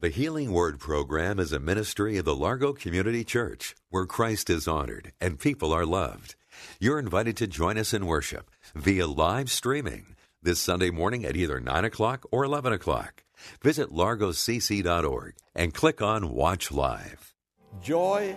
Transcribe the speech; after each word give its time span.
The 0.00 0.08
Healing 0.08 0.52
Word 0.52 0.78
program 0.78 1.38
is 1.38 1.52
a 1.52 1.60
ministry 1.60 2.16
of 2.16 2.24
the 2.24 2.34
Largo 2.34 2.72
Community 2.72 3.22
Church 3.22 3.74
where 3.90 4.06
Christ 4.06 4.48
is 4.48 4.66
honored 4.66 5.12
and 5.20 5.38
people 5.38 5.74
are 5.74 5.84
loved. 5.84 6.36
You're 6.78 6.98
invited 6.98 7.36
to 7.36 7.46
join 7.46 7.76
us 7.76 7.92
in 7.92 8.06
worship 8.06 8.50
via 8.74 9.06
live 9.06 9.50
streaming 9.50 10.16
this 10.42 10.58
Sunday 10.58 10.88
morning 10.88 11.26
at 11.26 11.36
either 11.36 11.60
9 11.60 11.84
o'clock 11.84 12.24
or 12.32 12.44
11 12.44 12.72
o'clock. 12.72 13.24
Visit 13.62 13.90
largocc.org 13.90 15.34
and 15.54 15.74
click 15.74 16.00
on 16.00 16.32
Watch 16.32 16.72
Live. 16.72 17.34
Joy 17.82 18.34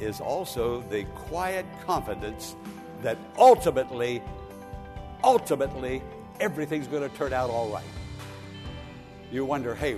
is 0.00 0.18
also 0.18 0.80
the 0.88 1.04
quiet 1.14 1.66
confidence 1.84 2.56
that 3.02 3.18
ultimately, 3.36 4.22
ultimately, 5.22 6.02
everything's 6.40 6.86
going 6.86 7.06
to 7.06 7.14
turn 7.18 7.34
out 7.34 7.50
all 7.50 7.68
right. 7.68 7.84
You 9.30 9.44
wonder, 9.44 9.74
hey, 9.74 9.96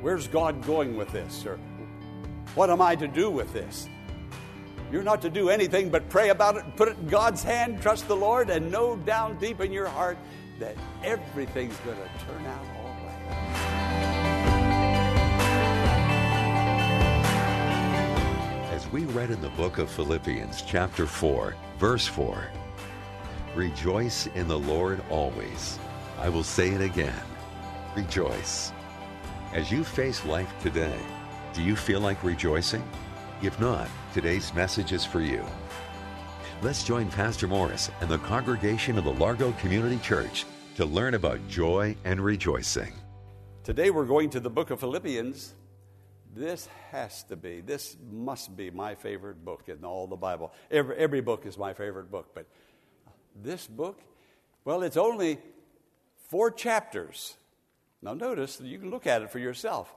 Where's 0.00 0.28
God 0.28 0.64
going 0.66 0.96
with 0.96 1.10
this? 1.12 1.44
Or 1.46 1.58
what 2.54 2.70
am 2.70 2.80
I 2.80 2.96
to 2.96 3.08
do 3.08 3.30
with 3.30 3.52
this? 3.52 3.88
You're 4.92 5.02
not 5.02 5.20
to 5.22 5.30
do 5.30 5.48
anything 5.50 5.88
but 5.90 6.08
pray 6.08 6.28
about 6.30 6.56
it, 6.56 6.64
put 6.76 6.88
it 6.88 6.96
in 6.98 7.08
God's 7.08 7.42
hand, 7.42 7.82
trust 7.82 8.06
the 8.06 8.16
Lord, 8.16 8.50
and 8.50 8.70
know 8.70 8.96
down 8.96 9.36
deep 9.38 9.60
in 9.60 9.72
your 9.72 9.88
heart 9.88 10.16
that 10.60 10.76
everything's 11.02 11.76
going 11.78 11.96
to 11.96 12.08
turn 12.24 12.46
out 12.46 12.64
all 12.76 12.96
right. 13.04 13.26
As 18.72 18.86
we 18.88 19.04
read 19.06 19.30
in 19.30 19.40
the 19.40 19.50
book 19.50 19.78
of 19.78 19.90
Philippians, 19.90 20.62
chapter 20.62 21.06
4, 21.06 21.56
verse 21.78 22.06
4, 22.06 22.48
Rejoice 23.56 24.26
in 24.28 24.48
the 24.48 24.58
Lord 24.58 25.02
always. 25.10 25.78
I 26.18 26.28
will 26.28 26.44
say 26.44 26.68
it 26.68 26.80
again. 26.80 27.22
Rejoice. 27.96 28.72
As 29.52 29.70
you 29.70 29.84
face 29.84 30.24
life 30.24 30.52
today, 30.60 30.98
do 31.54 31.62
you 31.62 31.76
feel 31.76 32.00
like 32.00 32.22
rejoicing? 32.24 32.82
If 33.42 33.58
not, 33.60 33.88
today's 34.12 34.52
message 34.52 34.92
is 34.92 35.04
for 35.04 35.20
you. 35.20 35.44
Let's 36.62 36.82
join 36.82 37.08
Pastor 37.10 37.46
Morris 37.46 37.90
and 38.00 38.10
the 38.10 38.18
congregation 38.18 38.98
of 38.98 39.04
the 39.04 39.12
Largo 39.12 39.52
Community 39.52 39.98
Church 39.98 40.44
to 40.74 40.84
learn 40.84 41.14
about 41.14 41.46
joy 41.48 41.96
and 42.04 42.20
rejoicing. 42.20 42.92
Today 43.62 43.90
we're 43.90 44.04
going 44.04 44.30
to 44.30 44.40
the 44.40 44.50
book 44.50 44.70
of 44.70 44.80
Philippians. 44.80 45.54
This 46.34 46.68
has 46.90 47.22
to 47.24 47.36
be, 47.36 47.60
this 47.60 47.96
must 48.10 48.56
be 48.56 48.70
my 48.70 48.96
favorite 48.96 49.44
book 49.44 49.68
in 49.68 49.84
all 49.84 50.08
the 50.08 50.16
Bible. 50.16 50.52
Every, 50.72 50.96
every 50.96 51.20
book 51.20 51.46
is 51.46 51.56
my 51.56 51.72
favorite 51.72 52.10
book, 52.10 52.34
but 52.34 52.46
this 53.42 53.66
book, 53.68 54.00
well, 54.64 54.82
it's 54.82 54.96
only 54.96 55.38
four 56.16 56.50
chapters. 56.50 57.36
Now, 58.06 58.14
notice 58.14 58.58
that 58.58 58.68
you 58.68 58.78
can 58.78 58.90
look 58.90 59.08
at 59.08 59.22
it 59.22 59.32
for 59.32 59.40
yourself. 59.40 59.92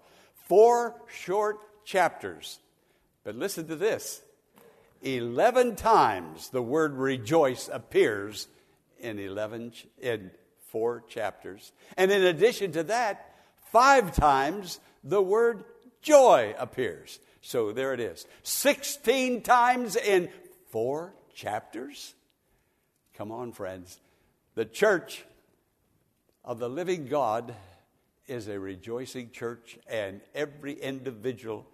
Four 0.47 0.99
short 1.07 1.85
chapters. 1.85 2.57
But 3.23 3.35
listen 3.35 3.67
to 3.67 3.75
this 3.75 4.23
11 5.03 5.75
times 5.75 6.49
the 6.49 6.61
word 6.63 6.95
rejoice 6.95 7.69
appears 7.71 8.47
in 8.99 9.19
11 9.19 9.73
in 10.01 10.31
four 10.71 11.03
chapters. 11.07 11.71
And 11.97 12.11
in 12.11 12.23
addition 12.23 12.71
to 12.71 12.83
that, 12.85 13.31
five 13.71 14.15
times 14.15 14.79
the 15.03 15.21
word 15.21 15.63
joy 16.01 16.55
appears. 16.57 17.19
So 17.41 17.71
there 17.71 17.93
it 17.93 17.99
is. 17.99 18.25
16 18.41 19.43
times 19.43 19.95
in 19.95 20.29
four 20.71 21.13
chapters. 21.35 22.15
Come 23.13 23.31
on, 23.31 23.51
friends. 23.51 23.99
The 24.55 24.65
church 24.65 25.25
of 26.43 26.57
the 26.57 26.69
living 26.69 27.05
God 27.05 27.53
is 28.29 28.47
a 28.47 28.59
rejoicing 28.59 29.31
church, 29.31 29.77
and 29.87 30.21
every 30.35 30.73
individual 30.73 31.65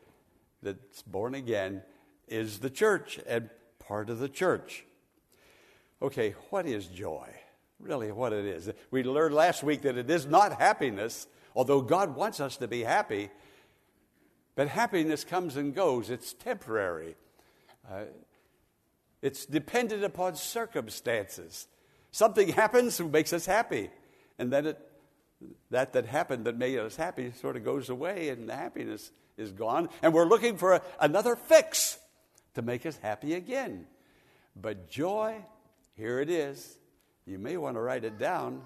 that's 0.63 1.01
born 1.01 1.35
again 1.35 1.81
is 2.27 2.59
the 2.59 2.69
church 2.69 3.19
and 3.27 3.49
part 3.79 4.09
of 4.09 4.19
the 4.19 4.29
church. 4.29 4.85
Okay, 6.01 6.35
what 6.49 6.65
is 6.65 6.87
joy? 6.87 7.29
Really, 7.79 8.11
what 8.11 8.33
it 8.33 8.45
is. 8.45 8.69
We 8.89 9.03
learned 9.03 9.35
last 9.35 9.63
week 9.63 9.81
that 9.81 9.97
it 9.97 10.09
is 10.09 10.25
not 10.25 10.59
happiness, 10.59 11.27
although 11.55 11.81
God 11.81 12.15
wants 12.15 12.39
us 12.39 12.57
to 12.57 12.67
be 12.67 12.83
happy. 12.83 13.29
But 14.55 14.69
happiness 14.69 15.23
comes 15.23 15.57
and 15.57 15.75
goes, 15.75 16.09
it's 16.09 16.33
temporary. 16.33 17.15
Uh, 17.89 18.05
it's 19.21 19.45
dependent 19.45 20.03
upon 20.03 20.35
circumstances. 20.35 21.67
Something 22.11 22.49
happens 22.49 22.97
that 22.97 23.11
makes 23.11 23.33
us 23.33 23.45
happy, 23.45 23.89
and 24.39 24.51
then 24.51 24.67
it 24.67 24.79
that 25.71 25.93
that 25.93 26.05
happened 26.05 26.45
that 26.45 26.57
made 26.57 26.77
us 26.79 26.95
happy 26.95 27.31
sort 27.33 27.55
of 27.55 27.63
goes 27.63 27.89
away 27.89 28.29
and 28.29 28.49
the 28.49 28.55
happiness 28.55 29.11
is 29.37 29.51
gone. 29.51 29.89
And 30.01 30.13
we're 30.13 30.25
looking 30.25 30.57
for 30.57 30.73
a, 30.73 30.81
another 30.99 31.35
fix 31.35 31.99
to 32.53 32.61
make 32.61 32.85
us 32.85 32.97
happy 32.97 33.33
again. 33.33 33.85
But 34.55 34.89
joy 34.89 35.43
here 35.95 36.19
it 36.19 36.29
is. 36.29 36.77
You 37.25 37.39
may 37.39 37.57
want 37.57 37.75
to 37.75 37.81
write 37.81 38.03
it 38.03 38.17
down 38.17 38.61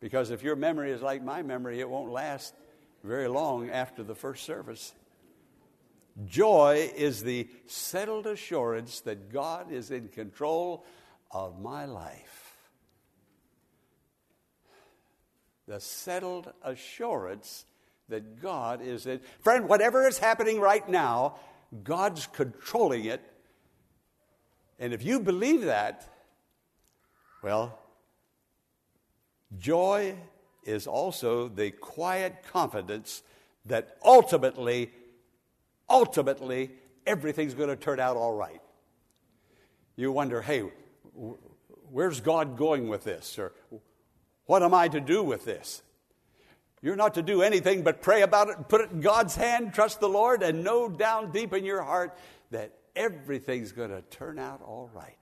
because 0.00 0.30
if 0.30 0.42
your 0.42 0.56
memory 0.56 0.90
is 0.90 1.02
like 1.02 1.22
my 1.22 1.42
memory 1.42 1.80
it 1.80 1.88
won't 1.88 2.10
last 2.10 2.54
very 3.04 3.28
long 3.28 3.70
after 3.70 4.02
the 4.02 4.14
first 4.14 4.44
service. 4.44 4.92
Joy 6.26 6.90
is 6.96 7.22
the 7.22 7.48
settled 7.66 8.26
assurance 8.26 9.00
that 9.02 9.32
god 9.32 9.70
is 9.70 9.90
in 9.90 10.08
control 10.08 10.84
of 11.30 11.60
my 11.60 11.84
life 11.84 12.47
the 15.68 15.78
settled 15.78 16.50
assurance 16.64 17.66
that 18.08 18.40
God 18.40 18.80
is 18.80 19.06
in. 19.06 19.20
Friend, 19.40 19.68
whatever 19.68 20.08
is 20.08 20.18
happening 20.18 20.60
right 20.60 20.88
now, 20.88 21.36
God's 21.84 22.26
controlling 22.26 23.04
it. 23.04 23.20
And 24.78 24.94
if 24.94 25.04
you 25.04 25.20
believe 25.20 25.62
that, 25.66 26.08
well, 27.42 27.78
joy 29.58 30.16
is 30.64 30.86
also 30.86 31.48
the 31.48 31.70
quiet 31.70 32.36
confidence 32.50 33.22
that 33.66 33.98
ultimately, 34.02 34.90
ultimately, 35.90 36.70
everything's 37.06 37.54
going 37.54 37.68
to 37.68 37.76
turn 37.76 38.00
out 38.00 38.16
all 38.16 38.32
right. 38.32 38.62
You 39.96 40.12
wonder, 40.12 40.40
hey, 40.40 40.62
where's 41.90 42.20
God 42.20 42.56
going 42.56 42.88
with 42.88 43.04
this? 43.04 43.38
Or 43.38 43.52
what 44.48 44.62
am 44.62 44.72
I 44.72 44.88
to 44.88 44.98
do 44.98 45.22
with 45.22 45.44
this? 45.44 45.82
You're 46.80 46.96
not 46.96 47.14
to 47.14 47.22
do 47.22 47.42
anything 47.42 47.82
but 47.82 48.00
pray 48.00 48.22
about 48.22 48.48
it, 48.48 48.68
put 48.70 48.80
it 48.80 48.90
in 48.90 49.02
God's 49.02 49.36
hand, 49.36 49.74
trust 49.74 50.00
the 50.00 50.08
Lord, 50.08 50.42
and 50.42 50.64
know 50.64 50.88
down 50.88 51.32
deep 51.32 51.52
in 51.52 51.66
your 51.66 51.82
heart 51.82 52.16
that 52.50 52.72
everything's 52.96 53.72
going 53.72 53.90
to 53.90 54.00
turn 54.00 54.38
out 54.38 54.62
all 54.62 54.88
right. 54.94 55.18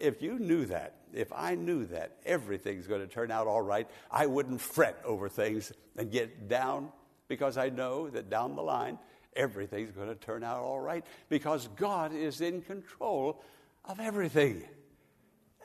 If 0.00 0.20
you 0.20 0.40
knew 0.40 0.66
that, 0.66 0.96
if 1.14 1.32
I 1.32 1.54
knew 1.54 1.86
that 1.86 2.16
everything's 2.26 2.88
going 2.88 3.02
to 3.02 3.06
turn 3.06 3.30
out 3.30 3.46
all 3.46 3.62
right, 3.62 3.88
I 4.10 4.26
wouldn't 4.26 4.60
fret 4.60 5.00
over 5.04 5.28
things 5.28 5.72
and 5.96 6.10
get 6.10 6.48
down 6.48 6.88
because 7.28 7.56
I 7.56 7.68
know 7.68 8.10
that 8.10 8.30
down 8.30 8.56
the 8.56 8.62
line, 8.62 8.98
everything's 9.36 9.92
going 9.92 10.08
to 10.08 10.16
turn 10.16 10.42
out 10.42 10.58
all 10.58 10.80
right 10.80 11.06
because 11.28 11.68
God 11.76 12.12
is 12.12 12.40
in 12.40 12.62
control 12.62 13.44
of 13.84 14.00
everything. 14.00 14.64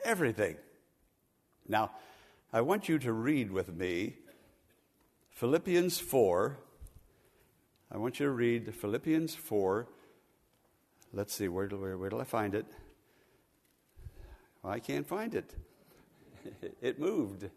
Everything. 0.04 0.56
Now, 1.66 1.90
I 2.56 2.62
want 2.62 2.88
you 2.88 2.98
to 3.00 3.12
read 3.12 3.52
with 3.52 3.76
me 3.76 4.14
Philippians 5.28 6.00
4. 6.00 6.56
I 7.92 7.98
want 7.98 8.18
you 8.18 8.24
to 8.24 8.32
read 8.32 8.74
Philippians 8.74 9.34
4. 9.34 9.86
Let's 11.12 11.34
see, 11.34 11.48
where 11.48 11.68
where, 11.68 11.98
where 11.98 12.08
do 12.08 12.18
I 12.18 12.24
find 12.24 12.54
it? 12.54 12.64
Well, 14.62 14.72
I 14.72 14.78
can't 14.78 15.06
find 15.06 15.34
it. 15.34 15.54
it 16.80 16.98
moved. 16.98 17.50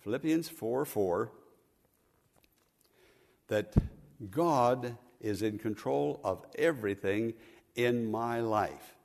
Philippians 0.00 0.50
4 0.50 0.84
4. 0.84 1.32
That 3.48 3.72
God 4.30 4.98
is 5.18 5.40
in 5.40 5.58
control 5.58 6.20
of 6.22 6.44
everything 6.58 7.32
in 7.74 8.10
my 8.10 8.40
life. 8.40 8.95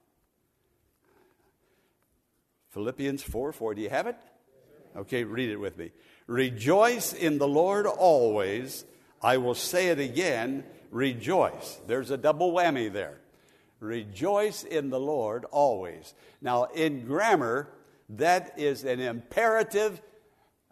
Philippians 2.71 3.21
4 3.21 3.51
4. 3.51 3.75
Do 3.75 3.81
you 3.81 3.89
have 3.89 4.07
it? 4.07 4.15
Okay, 4.95 5.23
read 5.23 5.49
it 5.49 5.57
with 5.57 5.77
me. 5.77 5.91
Rejoice 6.27 7.13
in 7.13 7.37
the 7.37 7.47
Lord 7.47 7.85
always. 7.85 8.85
I 9.21 9.37
will 9.37 9.55
say 9.55 9.89
it 9.89 9.99
again. 9.99 10.63
Rejoice. 10.89 11.79
There's 11.87 12.11
a 12.11 12.17
double 12.17 12.51
whammy 12.53 12.91
there. 12.91 13.19
Rejoice 13.79 14.63
in 14.63 14.89
the 14.89 14.99
Lord 14.99 15.45
always. 15.51 16.13
Now, 16.41 16.65
in 16.65 17.05
grammar, 17.05 17.69
that 18.09 18.53
is 18.57 18.83
an 18.83 18.99
imperative 18.99 20.01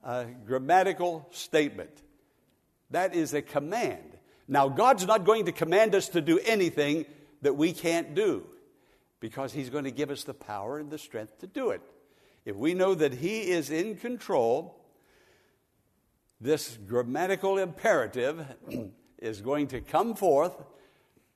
uh, 0.03 0.25
grammatical 0.45 1.27
statement. 1.31 1.91
That 2.91 3.15
is 3.15 3.33
a 3.33 3.41
command. 3.41 4.17
Now, 4.47 4.67
God's 4.69 5.05
not 5.05 5.25
going 5.25 5.45
to 5.45 5.51
command 5.51 5.95
us 5.95 6.09
to 6.09 6.21
do 6.21 6.39
anything 6.39 7.05
that 7.41 7.55
we 7.55 7.71
can't 7.73 8.15
do 8.15 8.45
because 9.19 9.53
He's 9.53 9.69
going 9.69 9.83
to 9.83 9.91
give 9.91 10.09
us 10.09 10.23
the 10.23 10.33
power 10.33 10.79
and 10.79 10.89
the 10.89 10.97
strength 10.97 11.39
to 11.39 11.47
do 11.47 11.71
it. 11.71 11.81
If 12.45 12.55
we 12.55 12.73
know 12.73 12.95
that 12.95 13.13
He 13.13 13.49
is 13.49 13.69
in 13.69 13.95
control, 13.95 14.79
this 16.41 16.77
grammatical 16.87 17.57
imperative 17.57 18.45
is 19.17 19.41
going 19.41 19.67
to 19.67 19.81
come 19.81 20.15
forth 20.15 20.55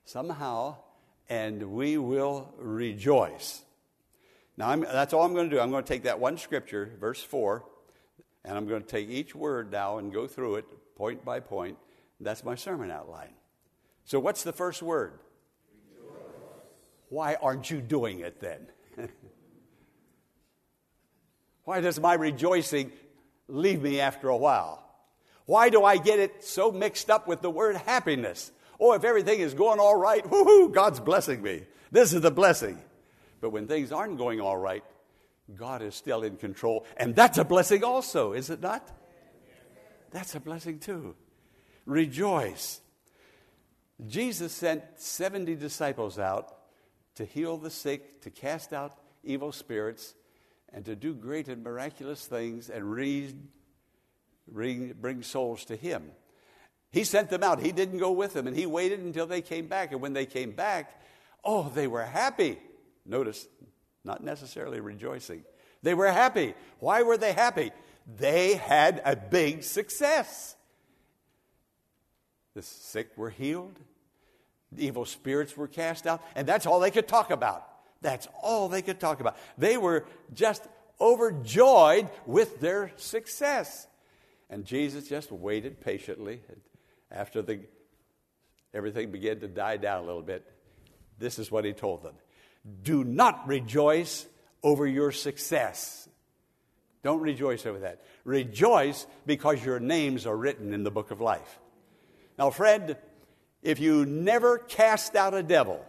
somehow, 0.05 0.77
and 1.29 1.71
we 1.71 1.97
will 1.97 2.53
rejoice. 2.57 3.63
Now, 4.55 4.69
I'm, 4.69 4.81
that's 4.81 5.13
all 5.13 5.25
I'm 5.25 5.33
going 5.33 5.49
to 5.49 5.55
do. 5.55 5.61
I'm 5.61 5.71
going 5.71 5.83
to 5.83 5.87
take 5.87 6.03
that 6.03 6.19
one 6.19 6.37
scripture, 6.37 6.91
verse 6.99 7.21
4, 7.21 7.63
and 8.45 8.57
I'm 8.57 8.67
going 8.67 8.81
to 8.81 8.87
take 8.87 9.09
each 9.09 9.33
word 9.33 9.71
now 9.71 9.97
and 9.97 10.13
go 10.13 10.27
through 10.27 10.55
it 10.55 10.65
point 10.95 11.25
by 11.25 11.39
point. 11.39 11.77
That's 12.19 12.43
my 12.43 12.55
sermon 12.55 12.91
outline. 12.91 13.33
So, 14.05 14.19
what's 14.19 14.43
the 14.43 14.53
first 14.53 14.81
word? 14.81 15.19
Why 17.13 17.35
aren't 17.35 17.69
you 17.69 17.79
doing 17.79 18.21
it 18.21 18.39
then? 18.39 18.65
Why 21.63 21.79
does 21.79 21.99
my 21.99 22.15
rejoicing 22.15 22.91
leave 23.47 23.83
me 23.83 23.99
after 23.99 24.29
a 24.29 24.35
while? 24.35 24.83
Why 25.45 25.69
do 25.69 25.83
I 25.83 25.97
get 25.97 26.17
it 26.17 26.43
so 26.43 26.71
mixed 26.71 27.11
up 27.11 27.27
with 27.27 27.43
the 27.43 27.51
word 27.51 27.75
happiness? 27.75 28.51
Oh, 28.79 28.93
if 28.93 29.03
everything 29.03 29.41
is 29.41 29.53
going 29.53 29.79
all 29.79 29.95
right, 29.95 30.23
woohoo, 30.23 30.73
God's 30.73 30.99
blessing 30.99 31.43
me. 31.43 31.67
This 31.91 32.13
is 32.13 32.21
the 32.21 32.31
blessing. 32.31 32.81
But 33.41 33.51
when 33.51 33.67
things 33.67 33.91
aren't 33.91 34.17
going 34.17 34.41
all 34.41 34.57
right, 34.57 34.83
God 35.55 35.83
is 35.83 35.93
still 35.93 36.23
in 36.23 36.37
control. 36.37 36.83
And 36.97 37.15
that's 37.15 37.37
a 37.37 37.45
blessing 37.45 37.83
also, 37.83 38.33
is 38.33 38.49
it 38.49 38.59
not? 38.59 38.89
That's 40.09 40.33
a 40.33 40.39
blessing 40.39 40.79
too. 40.79 41.13
Rejoice. 41.85 42.81
Jesus 44.07 44.51
sent 44.51 44.81
70 44.95 45.53
disciples 45.57 46.17
out 46.17 46.55
to 47.15 47.25
heal 47.25 47.57
the 47.57 47.69
sick, 47.69 48.21
to 48.21 48.29
cast 48.29 48.73
out 48.73 48.97
evil 49.23 49.51
spirits, 49.51 50.15
and 50.73 50.83
to 50.85 50.95
do 50.95 51.13
great 51.13 51.47
and 51.47 51.63
miraculous 51.63 52.25
things 52.25 52.69
and 52.69 52.89
bring, 54.47 55.21
souls 55.21 55.65
to 55.65 55.75
Him. 55.75 56.11
He 56.91 57.03
sent 57.03 57.29
them 57.29 57.43
out. 57.43 57.59
He 57.61 57.71
didn't 57.71 57.99
go 57.99 58.11
with 58.11 58.33
them, 58.33 58.47
and 58.47 58.55
He 58.55 58.65
waited 58.65 58.99
until 58.99 59.27
they 59.27 59.41
came 59.41 59.67
back. 59.67 59.91
And 59.91 60.01
when 60.01 60.13
they 60.13 60.25
came 60.25 60.51
back, 60.51 61.01
oh, 61.43 61.71
they 61.73 61.87
were 61.87 62.03
happy. 62.03 62.59
Notice, 63.05 63.47
not 64.03 64.23
necessarily 64.23 64.79
rejoicing. 64.79 65.43
They 65.81 65.93
were 65.93 66.11
happy. 66.11 66.53
Why 66.79 67.03
were 67.03 67.17
they 67.17 67.33
happy? 67.33 67.71
They 68.17 68.55
had 68.55 69.01
a 69.05 69.15
big 69.15 69.63
success. 69.63 70.55
The 72.53 72.61
sick 72.61 73.17
were 73.17 73.29
healed, 73.31 73.79
evil 74.77 75.05
spirits 75.05 75.55
were 75.55 75.67
cast 75.67 76.07
out, 76.07 76.23
and 76.35 76.47
that's 76.47 76.65
all 76.65 76.79
they 76.79 76.91
could 76.91 77.07
talk 77.07 77.31
about. 77.31 77.67
That's 78.01 78.27
all 78.41 78.69
they 78.69 78.81
could 78.81 78.99
talk 78.99 79.21
about. 79.21 79.37
They 79.57 79.77
were 79.77 80.05
just 80.33 80.67
overjoyed 80.99 82.09
with 82.25 82.59
their 82.59 82.91
success. 82.97 83.87
And 84.49 84.65
Jesus 84.65 85.07
just 85.07 85.31
waited 85.31 85.81
patiently 85.81 86.41
after 87.11 87.41
the, 87.41 87.61
everything 88.73 89.11
began 89.11 89.39
to 89.39 89.47
die 89.47 89.77
down 89.77 90.03
a 90.03 90.05
little 90.05 90.21
bit. 90.21 90.45
This 91.17 91.39
is 91.39 91.49
what 91.49 91.65
he 91.65 91.73
told 91.73 92.03
them 92.03 92.15
Do 92.83 93.03
not 93.03 93.47
rejoice 93.47 94.25
over 94.61 94.85
your 94.85 95.11
success. 95.11 96.07
Don't 97.03 97.21
rejoice 97.21 97.65
over 97.65 97.79
that. 97.79 98.01
Rejoice 98.23 99.05
because 99.25 99.63
your 99.63 99.79
names 99.79 100.25
are 100.25 100.35
written 100.35 100.73
in 100.73 100.83
the 100.83 100.91
book 100.91 101.11
of 101.11 101.19
life. 101.19 101.59
Now, 102.37 102.49
friend, 102.49 102.95
if 103.63 103.79
you 103.79 104.05
never 104.05 104.59
cast 104.59 105.15
out 105.15 105.33
a 105.33 105.41
devil, 105.41 105.83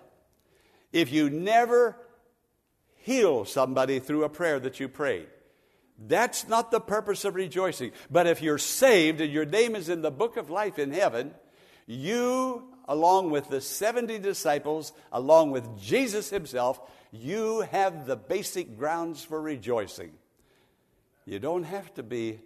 if 0.93 1.13
you 1.13 1.29
never 1.29 1.97
heal 2.97 3.45
somebody 3.45 3.99
through 3.99 4.25
a 4.25 4.29
prayer 4.29 4.59
that 4.61 4.81
you 4.81 4.89
prayed, 4.89 5.27
that's 5.99 6.49
not 6.49 6.71
the 6.71 6.81
purpose 6.81 7.25
of 7.25 7.35
rejoicing. 7.35 7.93
But 8.11 8.27
if 8.27 8.41
you're 8.41 8.59
saved 8.59 9.21
and 9.21 9.33
your 9.33 9.45
name 9.45 9.77
is 9.77 9.89
in 9.89 10.03
the 10.03 10.11
book 10.11 10.37
of 10.37 10.51
life 10.51 10.79
in 10.79 10.93
heaven, 10.93 11.35
you, 11.87 12.65
along 12.89 13.31
with 13.31 13.49
the 13.49 13.61
70 13.61 14.19
disciples, 14.19 14.93
along 15.13 15.51
with 15.51 15.79
Jesus 15.79 16.31
himself, 16.31 16.81
you 17.13 17.61
have 17.71 18.07
the 18.07 18.17
basic 18.17 18.79
grounds 18.79 19.23
for 19.23 19.41
rejoicing. 19.41 20.13
You 21.27 21.39
don't 21.39 21.65
have 21.65 21.93
to 21.95 22.03
be 22.03 22.41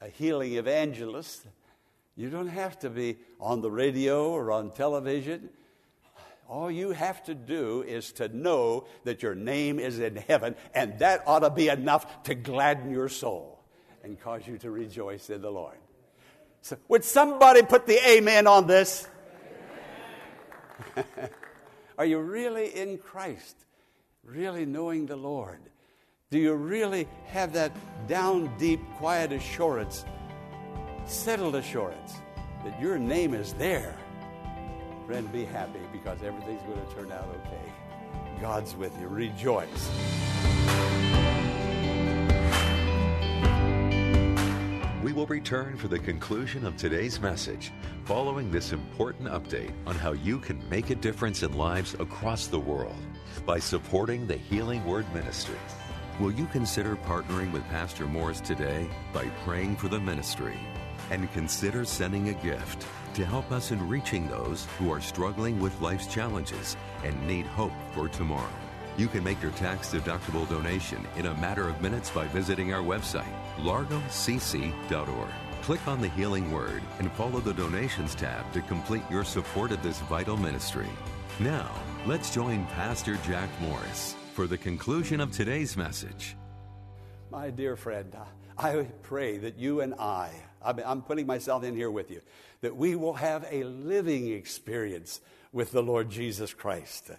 a 0.00 0.08
healing 0.08 0.54
evangelist. 0.54 1.46
You 2.16 2.30
don't 2.30 2.48
have 2.48 2.78
to 2.80 2.90
be 2.90 3.18
on 3.38 3.60
the 3.60 3.70
radio 3.70 4.30
or 4.30 4.50
on 4.50 4.70
television. 4.70 5.50
All 6.48 6.70
you 6.70 6.92
have 6.92 7.22
to 7.24 7.34
do 7.34 7.82
is 7.82 8.12
to 8.12 8.28
know 8.28 8.86
that 9.04 9.22
your 9.22 9.34
name 9.34 9.78
is 9.78 9.98
in 9.98 10.16
heaven, 10.16 10.54
and 10.74 10.98
that 11.00 11.24
ought 11.26 11.40
to 11.40 11.50
be 11.50 11.68
enough 11.68 12.22
to 12.24 12.34
gladden 12.34 12.90
your 12.90 13.08
soul 13.08 13.60
and 14.02 14.18
cause 14.18 14.46
you 14.46 14.56
to 14.58 14.70
rejoice 14.70 15.28
in 15.28 15.42
the 15.42 15.50
Lord. 15.50 15.76
So, 16.62 16.78
would 16.88 17.04
somebody 17.04 17.62
put 17.62 17.86
the 17.86 17.98
amen 18.08 18.46
on 18.46 18.66
this? 18.66 19.06
Are 21.98 22.04
you 22.04 22.18
really 22.18 22.68
in 22.74 22.98
Christ? 22.98 23.56
Really 24.24 24.66
knowing 24.66 25.06
the 25.06 25.16
Lord? 25.16 25.60
Do 26.30 26.38
you 26.38 26.54
really 26.54 27.08
have 27.26 27.52
that 27.52 27.72
down 28.08 28.56
deep, 28.58 28.80
quiet 28.96 29.32
assurance, 29.32 30.04
settled 31.06 31.54
assurance 31.54 32.20
that 32.64 32.80
your 32.80 32.98
name 32.98 33.34
is 33.34 33.52
there? 33.54 33.96
Friend, 35.06 35.30
be 35.32 35.44
happy 35.44 35.80
because 35.92 36.22
everything's 36.22 36.62
going 36.62 36.84
to 36.84 36.94
turn 36.94 37.12
out 37.12 37.28
okay. 37.28 37.72
God's 38.40 38.74
with 38.74 38.92
you. 39.00 39.06
Rejoice. 39.06 39.90
We 45.02 45.12
will 45.12 45.26
return 45.26 45.76
for 45.76 45.86
the 45.86 46.00
conclusion 46.00 46.66
of 46.66 46.76
today's 46.76 47.20
message 47.20 47.72
following 48.04 48.50
this 48.50 48.72
important 48.72 49.28
update 49.28 49.72
on 49.86 49.94
how 49.94 50.12
you 50.12 50.40
can 50.40 50.68
make 50.68 50.90
a 50.90 50.96
difference 50.96 51.44
in 51.44 51.56
lives 51.56 51.94
across 52.00 52.48
the 52.48 52.58
world 52.58 52.96
by 53.46 53.60
supporting 53.60 54.26
the 54.26 54.36
Healing 54.36 54.84
Word 54.84 55.06
Ministry. 55.14 55.54
Will 56.18 56.32
you 56.32 56.46
consider 56.46 56.96
partnering 56.96 57.52
with 57.52 57.62
Pastor 57.68 58.06
Morris 58.06 58.40
today 58.40 58.88
by 59.12 59.26
praying 59.44 59.76
for 59.76 59.86
the 59.86 60.00
ministry? 60.00 60.58
And 61.10 61.32
consider 61.32 61.84
sending 61.84 62.28
a 62.28 62.34
gift 62.34 62.86
to 63.14 63.24
help 63.24 63.52
us 63.52 63.70
in 63.70 63.88
reaching 63.88 64.28
those 64.28 64.66
who 64.78 64.92
are 64.92 65.00
struggling 65.00 65.60
with 65.60 65.80
life's 65.80 66.06
challenges 66.06 66.76
and 67.04 67.26
need 67.26 67.46
hope 67.46 67.72
for 67.94 68.08
tomorrow. 68.08 68.48
You 68.96 69.08
can 69.08 69.22
make 69.22 69.42
your 69.42 69.52
tax 69.52 69.92
deductible 69.92 70.48
donation 70.48 71.06
in 71.16 71.26
a 71.26 71.34
matter 71.34 71.68
of 71.68 71.80
minutes 71.82 72.10
by 72.10 72.26
visiting 72.28 72.72
our 72.72 72.82
website, 72.82 73.32
largocc.org. 73.58 75.30
Click 75.62 75.88
on 75.88 76.00
the 76.00 76.08
Healing 76.10 76.52
Word 76.52 76.82
and 76.98 77.10
follow 77.12 77.40
the 77.40 77.52
Donations 77.52 78.14
tab 78.14 78.52
to 78.52 78.60
complete 78.62 79.02
your 79.10 79.24
support 79.24 79.72
of 79.72 79.82
this 79.82 80.00
vital 80.02 80.36
ministry. 80.36 80.88
Now, 81.40 81.70
let's 82.06 82.32
join 82.32 82.64
Pastor 82.66 83.18
Jack 83.26 83.50
Morris 83.60 84.14
for 84.32 84.46
the 84.46 84.56
conclusion 84.56 85.20
of 85.20 85.32
today's 85.32 85.76
message. 85.76 86.36
My 87.30 87.50
dear 87.50 87.76
friend, 87.76 88.16
I 88.56 88.86
pray 89.02 89.38
that 89.38 89.58
you 89.58 89.80
and 89.80 89.94
I, 89.94 90.30
I'm 90.66 91.02
putting 91.02 91.26
myself 91.26 91.64
in 91.64 91.74
here 91.74 91.90
with 91.90 92.10
you, 92.10 92.20
that 92.60 92.76
we 92.76 92.96
will 92.96 93.14
have 93.14 93.46
a 93.50 93.64
living 93.64 94.32
experience 94.32 95.20
with 95.52 95.72
the 95.72 95.82
Lord 95.82 96.10
Jesus 96.10 96.52
Christ. 96.52 97.10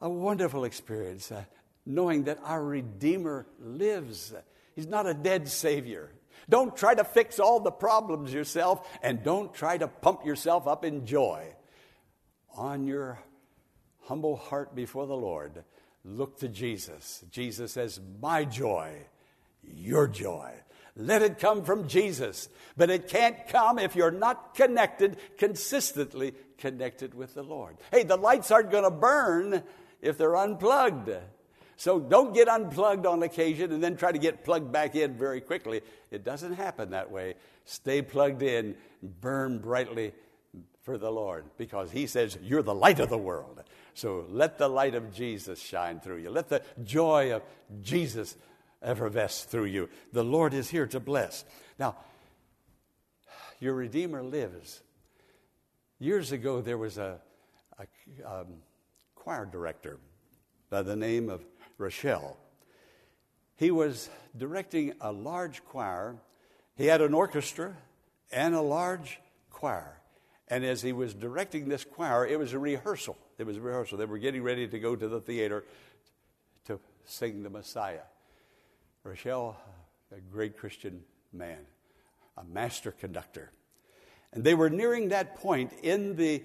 A 0.00 0.08
wonderful 0.08 0.64
experience, 0.64 1.30
uh, 1.32 1.44
knowing 1.84 2.24
that 2.24 2.38
our 2.44 2.62
Redeemer 2.62 3.46
lives. 3.58 4.32
He's 4.74 4.86
not 4.86 5.06
a 5.06 5.14
dead 5.14 5.48
Savior. 5.48 6.10
Don't 6.48 6.76
try 6.76 6.94
to 6.94 7.04
fix 7.04 7.38
all 7.38 7.60
the 7.60 7.70
problems 7.70 8.32
yourself, 8.32 8.88
and 9.02 9.22
don't 9.22 9.52
try 9.52 9.78
to 9.78 9.88
pump 9.88 10.24
yourself 10.24 10.66
up 10.66 10.84
in 10.84 11.06
joy. 11.06 11.46
On 12.56 12.86
your 12.86 13.20
humble 14.02 14.36
heart 14.36 14.74
before 14.74 15.06
the 15.06 15.16
Lord, 15.16 15.64
look 16.04 16.38
to 16.40 16.48
Jesus. 16.48 17.24
Jesus 17.30 17.72
says, 17.72 18.00
My 18.20 18.44
joy, 18.44 18.92
your 19.62 20.08
joy. 20.08 20.52
Let 20.96 21.22
it 21.22 21.38
come 21.38 21.64
from 21.64 21.88
Jesus. 21.88 22.48
But 22.76 22.90
it 22.90 23.08
can't 23.08 23.36
come 23.48 23.78
if 23.78 23.96
you're 23.96 24.10
not 24.10 24.54
connected, 24.54 25.16
consistently 25.38 26.34
connected 26.58 27.14
with 27.14 27.34
the 27.34 27.42
Lord. 27.42 27.76
Hey, 27.90 28.02
the 28.02 28.16
lights 28.16 28.50
aren't 28.50 28.70
going 28.70 28.84
to 28.84 28.90
burn 28.90 29.62
if 30.00 30.18
they're 30.18 30.36
unplugged. 30.36 31.10
So 31.76 31.98
don't 31.98 32.34
get 32.34 32.48
unplugged 32.48 33.06
on 33.06 33.22
occasion 33.22 33.72
and 33.72 33.82
then 33.82 33.96
try 33.96 34.12
to 34.12 34.18
get 34.18 34.44
plugged 34.44 34.70
back 34.70 34.94
in 34.94 35.14
very 35.14 35.40
quickly. 35.40 35.80
It 36.10 36.24
doesn't 36.24 36.52
happen 36.52 36.90
that 36.90 37.10
way. 37.10 37.36
Stay 37.64 38.02
plugged 38.02 38.42
in, 38.42 38.76
burn 39.02 39.58
brightly 39.60 40.12
for 40.82 40.98
the 40.98 41.10
Lord 41.10 41.44
because 41.56 41.90
He 41.90 42.06
says, 42.06 42.36
You're 42.42 42.62
the 42.62 42.74
light 42.74 43.00
of 43.00 43.08
the 43.08 43.18
world. 43.18 43.62
So 43.94 44.26
let 44.28 44.58
the 44.58 44.68
light 44.68 44.94
of 44.94 45.12
Jesus 45.12 45.60
shine 45.60 46.00
through 46.00 46.18
you. 46.18 46.30
Let 46.30 46.48
the 46.48 46.62
joy 46.84 47.32
of 47.32 47.42
Jesus 47.82 48.36
effervesce 48.82 49.44
through 49.44 49.66
you. 49.66 49.88
The 50.12 50.24
Lord 50.24 50.54
is 50.54 50.70
here 50.70 50.86
to 50.88 51.00
bless. 51.00 51.44
Now, 51.78 51.96
your 53.58 53.74
Redeemer 53.74 54.22
lives. 54.22 54.82
Years 55.98 56.32
ago, 56.32 56.60
there 56.60 56.78
was 56.78 56.96
a, 56.96 57.20
a 57.78 58.40
um, 58.40 58.46
choir 59.14 59.44
director 59.44 59.98
by 60.70 60.82
the 60.82 60.96
name 60.96 61.28
of 61.28 61.44
Rochelle. 61.76 62.38
He 63.56 63.70
was 63.70 64.08
directing 64.36 64.94
a 65.00 65.12
large 65.12 65.62
choir. 65.66 66.16
he 66.76 66.86
had 66.86 67.02
an 67.02 67.12
orchestra 67.12 67.76
and 68.32 68.54
a 68.54 68.62
large 68.62 69.20
choir. 69.50 70.00
And 70.48 70.64
as 70.64 70.80
he 70.80 70.92
was 70.92 71.12
directing 71.12 71.68
this 71.68 71.84
choir, 71.84 72.26
it 72.26 72.38
was 72.38 72.54
a 72.54 72.58
rehearsal. 72.58 73.16
It 73.38 73.46
was 73.46 73.58
a 73.58 73.60
rehearsal. 73.60 73.98
They 73.98 74.06
were 74.06 74.18
getting 74.18 74.42
ready 74.42 74.66
to 74.66 74.78
go 74.78 74.96
to 74.96 75.08
the 75.08 75.20
theater 75.20 75.64
to 76.64 76.80
sing 77.04 77.42
the 77.42 77.50
Messiah. 77.50 78.00
Rochelle, 79.02 79.56
a 80.14 80.20
great 80.20 80.58
Christian 80.58 81.02
man, 81.32 81.58
a 82.36 82.44
master 82.44 82.92
conductor. 82.92 83.50
And 84.32 84.44
they 84.44 84.54
were 84.54 84.70
nearing 84.70 85.08
that 85.08 85.36
point 85.36 85.72
in 85.82 86.16
the, 86.16 86.42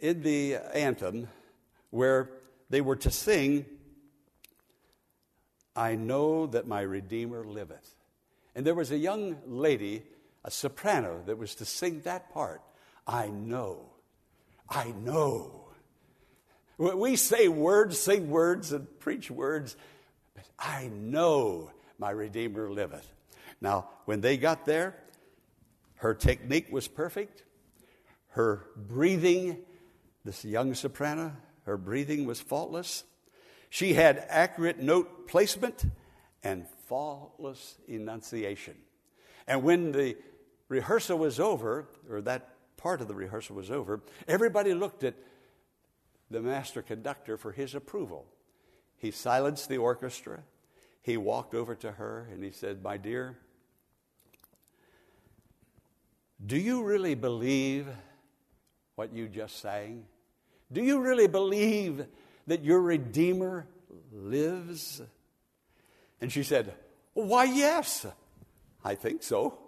in 0.00 0.22
the 0.22 0.56
anthem 0.74 1.28
where 1.90 2.30
they 2.70 2.80
were 2.80 2.96
to 2.96 3.10
sing, 3.10 3.66
I 5.74 5.96
know 5.96 6.46
that 6.46 6.66
my 6.66 6.82
Redeemer 6.82 7.44
liveth. 7.44 7.94
And 8.54 8.64
there 8.64 8.74
was 8.74 8.90
a 8.90 8.98
young 8.98 9.36
lady, 9.46 10.04
a 10.44 10.50
soprano, 10.50 11.22
that 11.26 11.36
was 11.36 11.56
to 11.56 11.64
sing 11.64 12.00
that 12.02 12.32
part. 12.32 12.62
I 13.06 13.28
know. 13.28 13.90
I 14.68 14.92
know. 14.92 15.68
We 16.78 17.16
say 17.16 17.48
words, 17.48 17.98
sing 17.98 18.30
words, 18.30 18.72
and 18.72 18.86
preach 19.00 19.30
words, 19.30 19.76
I 20.60 20.90
know 20.92 21.70
my 21.98 22.10
Redeemer 22.10 22.70
liveth. 22.70 23.10
Now, 23.60 23.88
when 24.04 24.20
they 24.20 24.36
got 24.36 24.66
there, 24.66 24.94
her 25.96 26.14
technique 26.14 26.68
was 26.70 26.86
perfect. 26.86 27.44
Her 28.28 28.66
breathing, 28.76 29.58
this 30.24 30.44
young 30.44 30.74
soprano, 30.74 31.32
her 31.64 31.76
breathing 31.76 32.26
was 32.26 32.40
faultless. 32.40 33.04
She 33.70 33.94
had 33.94 34.24
accurate 34.28 34.78
note 34.78 35.28
placement 35.28 35.84
and 36.42 36.66
faultless 36.86 37.76
enunciation. 37.86 38.76
And 39.46 39.62
when 39.62 39.92
the 39.92 40.16
rehearsal 40.68 41.18
was 41.18 41.40
over, 41.40 41.86
or 42.08 42.20
that 42.22 42.76
part 42.76 43.00
of 43.00 43.08
the 43.08 43.14
rehearsal 43.14 43.56
was 43.56 43.70
over, 43.70 44.00
everybody 44.26 44.74
looked 44.74 45.04
at 45.04 45.14
the 46.30 46.40
master 46.40 46.82
conductor 46.82 47.36
for 47.36 47.52
his 47.52 47.74
approval. 47.74 48.26
He 49.00 49.10
silenced 49.10 49.70
the 49.70 49.78
orchestra. 49.78 50.40
He 51.00 51.16
walked 51.16 51.54
over 51.54 51.74
to 51.76 51.92
her 51.92 52.28
and 52.30 52.44
he 52.44 52.50
said, 52.50 52.82
My 52.82 52.98
dear, 52.98 53.38
do 56.44 56.58
you 56.58 56.84
really 56.84 57.14
believe 57.14 57.88
what 58.96 59.14
you 59.14 59.26
just 59.26 59.58
sang? 59.58 60.04
Do 60.70 60.82
you 60.82 61.00
really 61.00 61.28
believe 61.28 62.06
that 62.46 62.62
your 62.62 62.82
Redeemer 62.82 63.66
lives? 64.12 65.00
And 66.20 66.30
she 66.30 66.42
said, 66.42 66.74
Why, 67.14 67.44
yes, 67.44 68.04
I 68.84 68.96
think 68.96 69.22
so. 69.22 69.58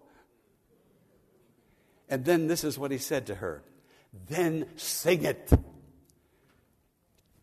And 2.11 2.27
then 2.27 2.49
this 2.49 2.65
is 2.65 2.79
what 2.79 2.91
he 2.91 2.99
said 2.99 3.29
to 3.29 3.37
her 3.37 3.63
Then 4.29 4.67
sing 4.77 5.25
it. 5.25 5.51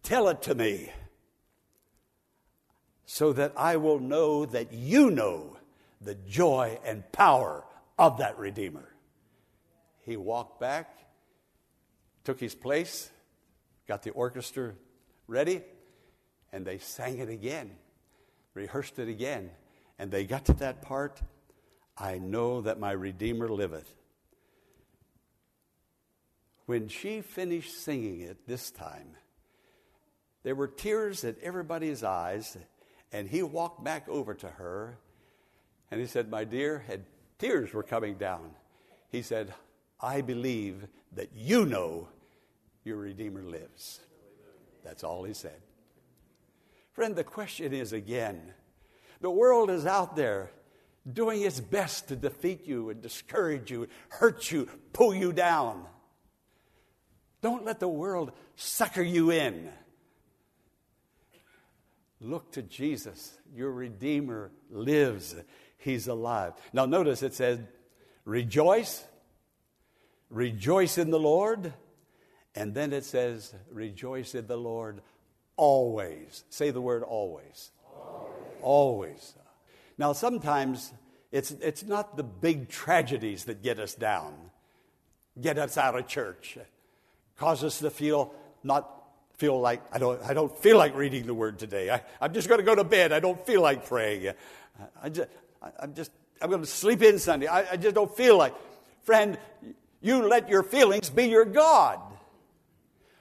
Tell 0.03 0.27
it 0.29 0.43
to 0.43 0.53
me 0.53 0.91
so 3.11 3.33
that 3.33 3.51
I 3.57 3.77
will 3.77 3.97
know 3.97 4.45
that 4.45 4.71
you 4.71 5.09
know 5.09 5.57
the 5.99 6.13
joy 6.13 6.77
and 6.85 7.11
power 7.11 7.65
of 7.97 8.19
that 8.19 8.37
Redeemer. 8.37 8.87
He 10.01 10.15
walked 10.15 10.59
back, 10.59 10.95
took 12.23 12.39
his 12.39 12.53
place, 12.53 13.09
got 13.87 14.03
the 14.03 14.11
orchestra 14.11 14.73
ready, 15.25 15.63
and 16.53 16.63
they 16.63 16.77
sang 16.77 17.17
it 17.17 17.29
again, 17.29 17.71
rehearsed 18.53 18.99
it 18.99 19.07
again. 19.07 19.49
And 19.97 20.11
they 20.11 20.23
got 20.23 20.45
to 20.45 20.53
that 20.53 20.83
part 20.83 21.19
I 21.97 22.19
know 22.19 22.61
that 22.61 22.79
my 22.79 22.91
Redeemer 22.91 23.49
liveth. 23.49 23.91
When 26.67 26.87
she 26.87 27.21
finished 27.21 27.83
singing 27.83 28.21
it 28.21 28.45
this 28.45 28.69
time, 28.69 29.15
there 30.43 30.53
were 30.53 30.67
tears 30.67 31.23
in 31.23 31.35
everybody's 31.41 32.03
eyes, 32.03 32.55
and 33.11 33.27
he 33.27 33.43
walked 33.43 33.83
back 33.83 34.07
over 34.07 34.33
to 34.35 34.47
her 34.47 34.97
and 35.91 35.99
he 35.99 36.07
said, 36.07 36.29
My 36.29 36.43
dear, 36.43 36.83
and 36.89 37.03
tears 37.37 37.73
were 37.73 37.83
coming 37.83 38.15
down. 38.15 38.51
He 39.09 39.21
said, 39.21 39.53
I 39.99 40.21
believe 40.21 40.87
that 41.15 41.29
you 41.35 41.65
know 41.65 42.07
your 42.83 42.97
Redeemer 42.97 43.43
lives. 43.43 43.99
That's 44.83 45.03
all 45.03 45.23
he 45.23 45.33
said. 45.33 45.59
Friend, 46.93 47.15
the 47.15 47.23
question 47.23 47.73
is 47.73 47.93
again 47.93 48.53
the 49.21 49.29
world 49.29 49.69
is 49.69 49.85
out 49.85 50.15
there 50.15 50.51
doing 51.11 51.41
its 51.41 51.59
best 51.59 52.07
to 52.07 52.15
defeat 52.15 52.65
you 52.65 52.89
and 52.89 53.01
discourage 53.01 53.71
you, 53.71 53.87
hurt 54.09 54.51
you, 54.51 54.69
pull 54.93 55.13
you 55.13 55.33
down. 55.33 55.85
Don't 57.41 57.65
let 57.65 57.79
the 57.79 57.87
world 57.87 58.31
sucker 58.55 59.01
you 59.01 59.31
in. 59.31 59.69
Look 62.21 62.51
to 62.53 62.61
Jesus. 62.61 63.37
Your 63.53 63.71
Redeemer 63.71 64.51
lives. 64.69 65.35
He's 65.77 66.07
alive. 66.07 66.53
Now, 66.73 66.85
notice 66.85 67.23
it 67.23 67.33
says, 67.33 67.59
rejoice, 68.25 69.03
rejoice 70.29 70.97
in 70.97 71.11
the 71.11 71.19
Lord. 71.19 71.73
And 72.55 72.73
then 72.73 72.91
it 72.91 73.05
says, 73.05 73.53
rejoice 73.71 74.35
in 74.35 74.47
the 74.47 74.57
Lord 74.57 75.01
always. 75.55 76.43
Say 76.49 76.71
the 76.71 76.81
word 76.81 77.03
always. 77.03 77.71
Always. 77.93 78.33
always. 78.61 79.35
Now, 79.97 80.13
sometimes 80.13 80.91
it's, 81.31 81.51
it's 81.51 81.83
not 81.83 82.17
the 82.17 82.23
big 82.23 82.69
tragedies 82.69 83.45
that 83.45 83.61
get 83.61 83.79
us 83.79 83.93
down, 83.93 84.33
get 85.39 85.57
us 85.57 85.77
out 85.77 85.97
of 85.97 86.07
church, 86.07 86.57
cause 87.37 87.63
us 87.63 87.79
to 87.79 87.89
feel 87.89 88.33
not 88.63 88.98
feel 89.39 89.59
like 89.59 89.81
I 89.91 89.97
don't, 89.97 90.21
I 90.21 90.33
don't 90.33 90.55
feel 90.57 90.77
like 90.77 90.95
reading 90.95 91.25
the 91.25 91.33
word 91.33 91.57
today. 91.57 91.89
I, 91.89 92.01
I'm 92.19 92.33
just 92.33 92.49
going 92.49 92.59
to 92.59 92.65
go 92.65 92.75
to 92.75 92.83
bed. 92.83 93.13
I 93.13 93.21
don't 93.21 93.43
feel 93.45 93.61
like 93.61 93.87
praying. 93.87 94.33
I 95.01 95.09
just, 95.09 95.29
I'm 95.79 95.93
just, 95.93 96.11
I'm 96.41 96.49
going 96.49 96.61
to 96.61 96.67
sleep 96.67 97.01
in 97.01 97.19
Sunday. 97.19 97.47
I, 97.47 97.71
I 97.71 97.77
just 97.77 97.95
don't 97.95 98.15
feel 98.15 98.37
like. 98.37 98.53
Friend, 99.03 99.37
you 100.01 100.27
let 100.27 100.49
your 100.49 100.61
feelings 100.61 101.09
be 101.09 101.27
your 101.27 101.45
God. 101.45 101.99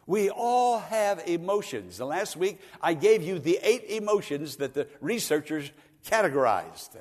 We 0.06 0.28
all 0.28 0.80
have 0.80 1.22
emotions. 1.28 2.00
And 2.00 2.08
last 2.08 2.36
week, 2.36 2.60
I 2.82 2.94
gave 2.94 3.22
you 3.22 3.38
the 3.38 3.58
eight 3.62 3.84
emotions 3.88 4.56
that 4.56 4.74
the 4.74 4.88
researchers 5.00 5.70
categorized. 6.04 6.96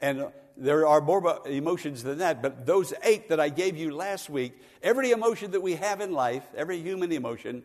And 0.00 0.28
there 0.56 0.86
are 0.86 1.00
more 1.00 1.40
emotions 1.46 2.04
than 2.04 2.18
that, 2.18 2.40
but 2.40 2.66
those 2.66 2.94
eight 3.02 3.30
that 3.30 3.40
I 3.40 3.48
gave 3.48 3.76
you 3.76 3.94
last 3.94 4.30
week, 4.30 4.60
every 4.82 5.10
emotion 5.10 5.50
that 5.52 5.60
we 5.60 5.74
have 5.74 6.00
in 6.00 6.12
life, 6.12 6.44
every 6.56 6.80
human 6.80 7.10
emotion, 7.12 7.64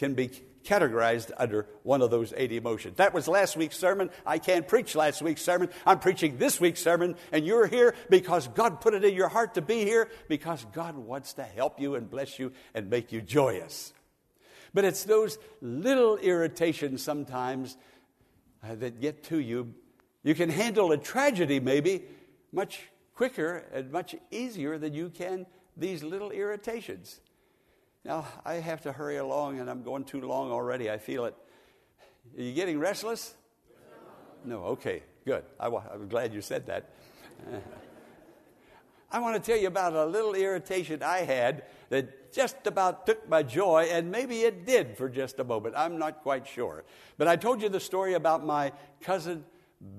can 0.00 0.14
be 0.14 0.30
categorized 0.64 1.30
under 1.36 1.66
one 1.82 2.00
of 2.00 2.10
those 2.10 2.32
eight 2.34 2.52
emotions. 2.52 2.96
That 2.96 3.12
was 3.12 3.28
last 3.28 3.54
week's 3.54 3.76
sermon. 3.76 4.08
I 4.24 4.38
can't 4.38 4.66
preach 4.66 4.94
last 4.94 5.20
week's 5.20 5.42
sermon. 5.42 5.68
I'm 5.84 5.98
preaching 5.98 6.38
this 6.38 6.58
week's 6.58 6.82
sermon, 6.82 7.16
and 7.32 7.44
you're 7.44 7.66
here 7.66 7.94
because 8.08 8.48
God 8.48 8.80
put 8.80 8.94
it 8.94 9.04
in 9.04 9.14
your 9.14 9.28
heart 9.28 9.54
to 9.54 9.62
be 9.62 9.84
here 9.84 10.08
because 10.26 10.64
God 10.72 10.96
wants 10.96 11.34
to 11.34 11.42
help 11.42 11.78
you 11.78 11.96
and 11.96 12.08
bless 12.08 12.38
you 12.38 12.52
and 12.74 12.88
make 12.88 13.12
you 13.12 13.20
joyous. 13.20 13.92
But 14.72 14.86
it's 14.86 15.04
those 15.04 15.36
little 15.60 16.16
irritations 16.16 17.02
sometimes 17.02 17.76
uh, 18.64 18.74
that 18.76 19.02
get 19.02 19.24
to 19.24 19.38
you. 19.38 19.74
You 20.22 20.34
can 20.34 20.48
handle 20.48 20.92
a 20.92 20.96
tragedy 20.96 21.60
maybe 21.60 22.04
much 22.52 22.80
quicker 23.14 23.66
and 23.72 23.92
much 23.92 24.14
easier 24.30 24.78
than 24.78 24.94
you 24.94 25.10
can 25.10 25.44
these 25.76 26.02
little 26.02 26.30
irritations. 26.30 27.20
Now, 28.04 28.26
I 28.44 28.54
have 28.54 28.80
to 28.82 28.92
hurry 28.92 29.18
along, 29.18 29.60
and 29.60 29.68
I'm 29.68 29.82
going 29.82 30.04
too 30.04 30.20
long 30.20 30.50
already. 30.50 30.90
I 30.90 30.98
feel 30.98 31.26
it. 31.26 31.34
Are 32.36 32.42
you 32.42 32.52
getting 32.52 32.78
restless? 32.78 33.34
No, 34.44 34.64
okay, 34.64 35.02
good. 35.26 35.44
I, 35.58 35.66
am 35.66 36.08
glad 36.08 36.32
you 36.32 36.40
said 36.40 36.66
that. 36.66 36.94
I 39.12 39.18
want 39.18 39.42
to 39.42 39.50
tell 39.50 39.60
you 39.60 39.66
about 39.66 39.92
a 39.92 40.06
little 40.06 40.34
irritation 40.34 41.02
I 41.02 41.18
had 41.18 41.64
that 41.90 42.32
just 42.32 42.66
about 42.66 43.06
took 43.06 43.28
my 43.28 43.42
joy, 43.42 43.88
and 43.90 44.10
maybe 44.10 44.42
it 44.42 44.64
did 44.64 44.96
for 44.96 45.08
just 45.08 45.38
a 45.40 45.44
moment. 45.44 45.74
I'm 45.76 45.98
not 45.98 46.22
quite 46.22 46.46
sure. 46.46 46.84
But 47.18 47.28
I 47.28 47.36
told 47.36 47.60
you 47.60 47.68
the 47.68 47.80
story 47.80 48.14
about 48.14 48.46
my 48.46 48.72
cousin 49.02 49.44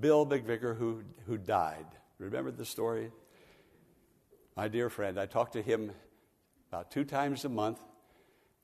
Bill 0.00 0.26
McVicker 0.26 0.76
who, 0.76 1.02
who 1.26 1.36
died. 1.36 1.86
Remember 2.18 2.50
the 2.50 2.64
story? 2.64 3.12
My 4.56 4.66
dear 4.66 4.90
friend, 4.90 5.20
I 5.20 5.26
talked 5.26 5.52
to 5.52 5.62
him 5.62 5.92
about 6.70 6.90
two 6.90 7.04
times 7.04 7.44
a 7.44 7.48
month 7.48 7.78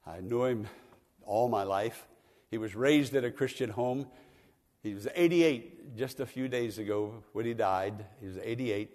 I 0.07 0.21
knew 0.21 0.45
him 0.45 0.67
all 1.25 1.49
my 1.49 1.63
life. 1.63 2.07
He 2.51 2.59
was 2.59 2.75
raised 2.75 3.15
in 3.15 3.25
a 3.25 3.31
Christian 3.31 3.71
home. 3.71 4.07
He 4.83 4.95
was 4.95 5.07
88 5.15 5.97
just 5.97 6.21
a 6.21 6.27
few 6.27 6.49
days 6.49 6.79
ago 6.79 7.23
when 7.33 7.45
he 7.45 7.55
died. 7.55 8.07
He 8.21 8.27
was 8.27 8.39
88. 8.39 8.91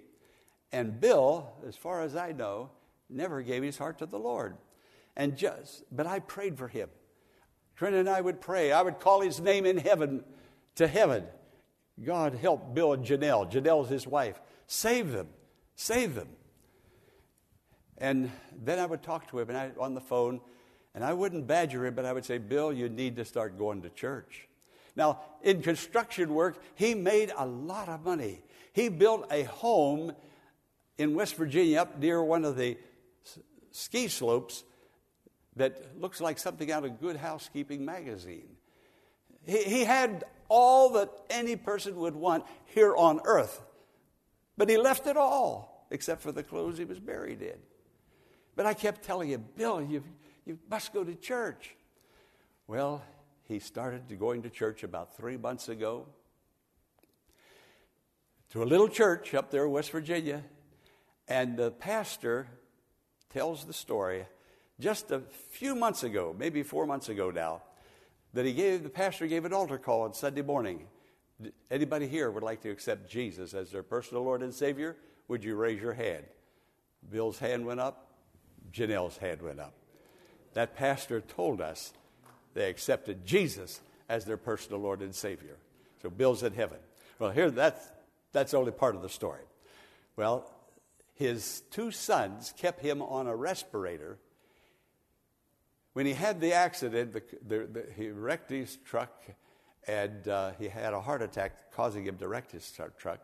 And 0.72 1.00
Bill, 1.00 1.54
as 1.68 1.76
far 1.76 2.02
as 2.02 2.16
I 2.16 2.32
know, 2.32 2.72
never 3.10 3.42
gave 3.42 3.62
his 3.62 3.78
heart 3.78 4.00
to 4.00 4.06
the 4.06 4.18
Lord. 4.18 4.58
And 5.16 5.38
just, 5.38 5.84
but 5.92 6.08
I 6.08 6.20
prayed 6.20 6.58
for 6.58 6.68
him. 6.68 6.90
Trent 7.76 7.96
and 7.96 8.10
I 8.10 8.22
would 8.22 8.42
pray. 8.42 8.72
I 8.72 8.82
would 8.82 9.00
call 9.00 9.22
his 9.22 9.40
name 9.40 9.66
in 9.66 9.78
heaven 9.78 10.24
to 10.76 10.88
heaven. 10.88 11.26
God 12.04 12.34
help 12.34 12.74
Bill 12.74 12.94
and 12.94 13.06
Janelle. 13.06 13.52
Janelle's 13.52 13.90
his 13.90 14.08
wife. 14.08 14.42
Save 14.66 15.12
them. 15.12 15.28
Save 15.76 16.16
them. 16.16 16.30
And 17.98 18.32
then 18.64 18.80
I 18.80 18.86
would 18.86 19.04
talk 19.04 19.30
to 19.30 19.40
him 19.40 19.50
and 19.50 19.58
I, 19.58 19.72
on 19.80 19.94
the 19.94 20.02
phone, 20.02 20.42
and 20.96 21.04
I 21.04 21.14
wouldn't 21.14 21.48
badger 21.48 21.86
him, 21.86 21.96
but 21.96 22.06
I 22.06 22.14
would 22.14 22.26
say, 22.26 22.38
Bill, 22.38 22.72
you 22.72 22.90
need 22.90 23.16
to 23.16 23.26
start 23.26 23.58
going 23.58 23.82
to 23.82 23.90
church. 23.90 24.48
Now, 24.96 25.20
in 25.42 25.62
construction 25.62 26.34
work, 26.34 26.62
he 26.76 26.94
made 26.94 27.32
a 27.36 27.46
lot 27.46 27.90
of 27.90 28.04
money. 28.06 28.42
He 28.74 28.90
built 28.90 29.28
a 29.32 29.44
home 29.44 30.14
in 30.98 31.16
West 31.16 31.36
Virginia 31.36 31.82
up 31.82 31.98
near 31.98 32.24
one 32.24 32.46
of 32.46 32.56
the 32.56 32.78
ski 33.72 34.08
slopes 34.08 34.64
that 35.56 36.00
looks 36.00 36.22
like 36.22 36.38
something 36.38 36.72
out 36.72 36.86
of 36.86 37.00
Good 37.00 37.16
Housekeeping 37.16 37.84
magazine. 37.84 38.48
He, 39.46 39.64
he 39.64 39.84
had 39.84 40.24
all 40.48 40.92
that 40.92 41.10
any 41.30 41.56
person 41.56 41.96
would 41.98 42.16
want 42.16 42.46
here 42.66 42.96
on 42.96 43.20
earth, 43.26 43.62
but 44.58 44.70
he 44.70 44.78
left 44.78 45.08
it 45.08 45.18
all 45.18 45.88
except 45.90 46.22
for 46.22 46.32
the 46.32 46.44
clothes 46.44 46.78
he 46.78 46.86
was 46.86 47.00
buried 47.00 47.42
in. 47.42 47.58
But 48.56 48.66
I 48.66 48.74
kept 48.74 49.04
telling 49.04 49.30
him, 49.30 49.46
Bill, 49.56 49.82
you, 49.82 50.04
you 50.46 50.60
must 50.70 50.94
go 50.94 51.04
to 51.04 51.16
church. 51.16 51.76
Well, 52.68 53.02
he 53.44 53.60
started 53.60 54.04
going 54.20 54.44
to 54.44 54.50
church 54.50 54.84
about 54.84 55.16
three 55.16 55.38
months 55.38 55.70
ago 55.70 56.08
to 58.52 58.64
a 58.64 58.66
little 58.66 58.88
church 58.88 59.34
up 59.34 59.52
there 59.52 59.66
in 59.66 59.72
West 59.72 59.92
Virginia. 59.92 60.44
And 61.28 61.58
the 61.58 61.72
pastor 61.72 62.48
tells 63.32 63.66
the 63.66 63.74
story 63.74 64.26
just 64.80 65.12
a 65.12 65.22
few 65.50 65.76
months 65.76 66.04
ago, 66.04 66.36
maybe 66.38 66.64
four 66.64 66.86
months 66.86 67.10
ago 67.10 67.32
now, 67.32 67.62
that 68.34 68.46
he 68.46 68.54
gave 68.54 68.84
the 68.84 68.90
pastor 68.90 69.28
gave 69.28 69.46
an 69.46 69.54
altar 69.54 69.78
call 69.78 70.02
on 70.02 70.14
Sunday 70.14 70.42
morning. 70.42 70.88
Anybody 71.70 72.08
here 72.08 72.32
would 72.32 72.44
like 72.44 72.62
to 72.62 72.70
accept 72.70 73.10
Jesus 73.10 73.54
as 73.54 73.72
their 73.72 73.84
personal 73.84 74.24
Lord 74.24 74.42
and 74.42 74.54
Savior? 74.54 74.98
Would 75.28 75.44
you 75.44 75.56
raise 75.56 75.82
your 75.82 75.94
hand? 75.94 76.26
Bill's 77.10 77.40
hand 77.40 77.66
went 77.66 77.80
up. 77.80 78.12
Janelle's 78.72 79.18
hand 79.18 79.42
went 79.42 79.60
up. 79.60 79.74
That 80.54 80.76
pastor 80.76 81.22
told 81.22 81.62
us 81.62 81.94
they 82.54 82.70
accepted 82.70 83.26
Jesus 83.26 83.82
as 84.10 84.26
their 84.26 84.38
personal 84.38 84.80
Lord 84.80 85.02
and 85.02 85.14
Savior. 85.14 85.58
So 86.02 86.10
Bill's 86.10 86.44
in 86.44 86.54
heaven. 86.54 86.78
Well, 87.20 87.32
here 87.32 87.50
that's 87.50 87.88
that's 88.32 88.54
only 88.54 88.72
part 88.72 88.96
of 88.96 89.02
the 89.02 89.10
story. 89.10 89.44
Well, 90.16 90.52
his 91.14 91.62
two 91.72 91.92
sons 91.92 92.54
kept 92.58 92.82
him 92.82 93.02
on 93.02 93.28
a 93.28 93.36
respirator. 93.36 94.18
When 95.94 96.06
he 96.08 96.14
had 96.14 96.42
the 96.42 96.54
accident, 96.54 97.14
the, 97.14 97.24
the, 97.48 97.68
the, 97.68 97.86
he 97.96 98.10
wrecked 98.10 98.50
his 98.50 98.78
truck 98.78 99.24
and 99.88 100.28
uh, 100.28 100.52
he 100.60 100.68
had 100.68 100.94
a 100.94 101.02
heart 101.02 101.22
attack 101.22 101.72
causing 101.72 102.06
him 102.06 102.18
to 102.18 102.28
wreck 102.28 102.52
his 102.52 102.72
truck. 102.98 103.20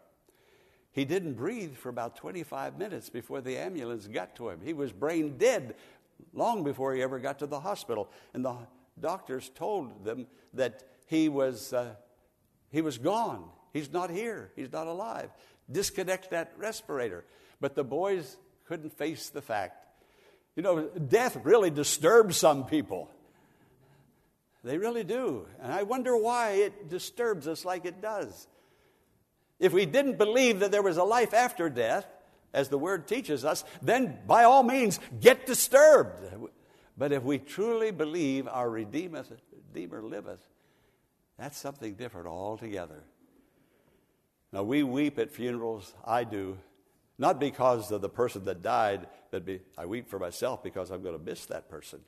He 0.92 1.06
didn't 1.06 1.34
breathe 1.34 1.76
for 1.76 1.90
about 1.90 2.16
25 2.16 2.78
minutes 2.78 3.10
before 3.10 3.42
the 3.42 3.58
ambulance 3.58 4.08
got 4.08 4.36
to 4.36 4.50
him. 4.50 4.60
He 4.64 4.74
was 4.74 4.92
brain 4.92 5.38
dead 5.38 5.76
long 6.34 6.64
before 6.64 6.94
he 6.94 7.02
ever 7.02 7.20
got 7.20 7.40
to 7.40 7.48
the 7.48 7.60
hospital. 7.60 8.10
And 8.34 8.44
the 8.44 8.56
doctors 9.00 9.50
told 9.56 10.04
them 10.04 10.28
that 10.54 10.84
he 11.08 11.30
was, 11.30 11.74
uh, 11.74 11.96
he 12.72 12.82
was 12.82 12.98
gone. 12.98 13.50
He's 13.74 13.92
not 13.92 14.10
here. 14.10 14.52
He's 14.56 14.72
not 14.72 14.88
alive. 14.88 15.30
Disconnect 15.72 16.32
that 16.32 16.54
respirator. 16.58 17.26
But 17.62 17.76
the 17.76 17.84
boys 17.84 18.38
couldn't 18.66 18.98
face 18.98 19.30
the 19.30 19.42
fact. 19.42 19.86
You 20.56 20.64
know, 20.64 20.88
death 20.88 21.38
really 21.44 21.70
disturbs 21.70 22.38
some 22.38 22.66
people. 22.66 23.10
They 24.64 24.78
really 24.78 25.04
do. 25.04 25.48
And 25.62 25.72
I 25.72 25.84
wonder 25.84 26.18
why 26.18 26.52
it 26.52 26.90
disturbs 26.90 27.48
us 27.48 27.64
like 27.64 27.86
it 27.86 28.02
does. 28.02 28.48
If 29.60 29.74
we 29.74 29.86
didn't 29.86 30.18
believe 30.18 30.60
that 30.60 30.72
there 30.72 30.82
was 30.82 30.98
a 30.98 31.04
life 31.04 31.34
after 31.34 31.70
death, 31.70 32.06
as 32.54 32.70
the 32.70 32.78
word 32.78 33.08
teaches 33.08 33.46
us, 33.46 33.64
then 33.82 34.20
by 34.26 34.44
all 34.44 34.64
means 34.64 35.00
get 35.20 35.46
disturbed. 35.46 36.24
But 36.98 37.12
if 37.12 37.24
we 37.24 37.38
truly 37.38 37.92
believe 37.92 38.48
our 38.48 38.70
Redeemer, 38.70 39.24
liveth, 39.74 40.48
that's 41.38 41.58
something 41.58 41.94
different 41.94 42.28
altogether. 42.28 43.04
Now, 44.52 44.64
we 44.64 44.84
weep 44.84 45.20
at 45.20 45.32
funerals. 45.32 45.94
I 46.04 46.24
do. 46.24 46.58
Not 47.18 47.40
because 47.40 47.92
of 47.92 48.02
the 48.02 48.10
person 48.10 48.46
that 48.46 48.62
died, 48.62 49.08
but 49.30 49.46
be, 49.46 49.62
I 49.78 49.86
weep 49.86 50.10
for 50.10 50.20
myself 50.20 50.64
because 50.64 50.90
I'm 50.90 51.04
going 51.04 51.18
to 51.18 51.24
miss 51.24 51.46
that 51.48 51.70
person. 51.70 52.00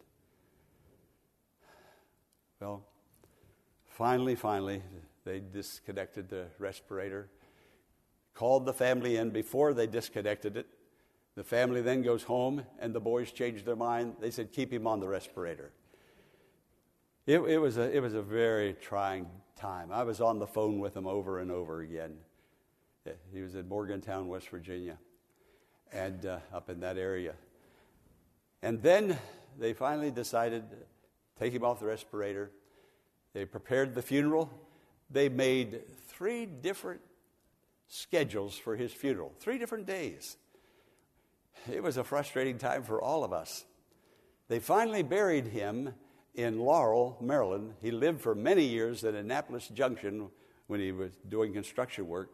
Well, 2.60 2.84
finally, 3.86 4.36
finally, 4.36 4.82
they 5.25 5.39
disconnected 5.39 6.30
the 6.30 6.47
respirator, 6.60 7.30
called 8.33 8.65
the 8.65 8.73
family 8.73 9.17
in 9.17 9.29
before 9.29 9.73
they 9.73 9.87
disconnected 9.87 10.57
it. 10.57 10.67
The 11.35 11.43
family 11.43 11.81
then 11.81 12.01
goes 12.01 12.23
home, 12.23 12.63
and 12.79 12.93
the 12.93 12.99
boys 12.99 13.31
changed 13.31 13.65
their 13.65 13.75
mind. 13.75 14.15
They 14.19 14.31
said, 14.31 14.51
Keep 14.51 14.73
him 14.73 14.85
on 14.85 14.99
the 14.99 15.07
respirator. 15.07 15.71
It, 17.25 17.39
it, 17.39 17.57
was 17.57 17.77
a, 17.77 17.95
it 17.95 18.01
was 18.01 18.13
a 18.13 18.21
very 18.21 18.73
trying 18.73 19.27
time. 19.55 19.91
I 19.91 20.03
was 20.03 20.19
on 20.19 20.39
the 20.39 20.47
phone 20.47 20.79
with 20.79 20.97
him 20.97 21.07
over 21.07 21.39
and 21.39 21.51
over 21.51 21.81
again. 21.81 22.17
He 23.33 23.41
was 23.41 23.55
in 23.55 23.67
Morgantown, 23.67 24.27
West 24.27 24.49
Virginia, 24.49 24.97
and 25.91 26.25
uh, 26.25 26.39
up 26.53 26.69
in 26.69 26.79
that 26.81 26.97
area. 26.97 27.33
And 28.61 28.81
then 28.81 29.17
they 29.57 29.73
finally 29.73 30.11
decided 30.11 30.69
to 30.71 30.77
take 31.39 31.53
him 31.53 31.63
off 31.63 31.79
the 31.79 31.85
respirator. 31.85 32.51
They 33.33 33.45
prepared 33.45 33.95
the 33.95 34.01
funeral. 34.01 34.49
They 35.09 35.29
made 35.29 35.81
three 36.07 36.45
different 36.45 37.01
schedules 37.93 38.58
for 38.58 38.77
his 38.77 38.93
funeral, 38.93 39.34
three 39.41 39.58
different 39.58 39.86
days. 39.86 40.38
It 41.69 41.84
was 41.84 41.97
a 41.97 42.06
frustrating 42.06 42.58
time 42.58 42.84
for 42.84 43.01
all 43.01 43.25
of 43.25 43.34
us. 43.34 43.65
They 44.47 44.60
finally 44.60 45.04
buried 45.04 45.47
him 45.47 45.93
in 46.34 46.60
Laurel, 46.60 47.17
Maryland. 47.19 47.73
He 47.82 47.91
lived 47.91 48.21
for 48.21 48.34
many 48.34 48.63
years 48.63 49.04
at 49.04 49.13
Annapolis 49.13 49.67
Junction 49.67 50.30
when 50.67 50.80
he 50.80 50.93
was 50.93 51.12
doing 51.27 51.51
construction 51.51 52.08
work. 52.08 52.32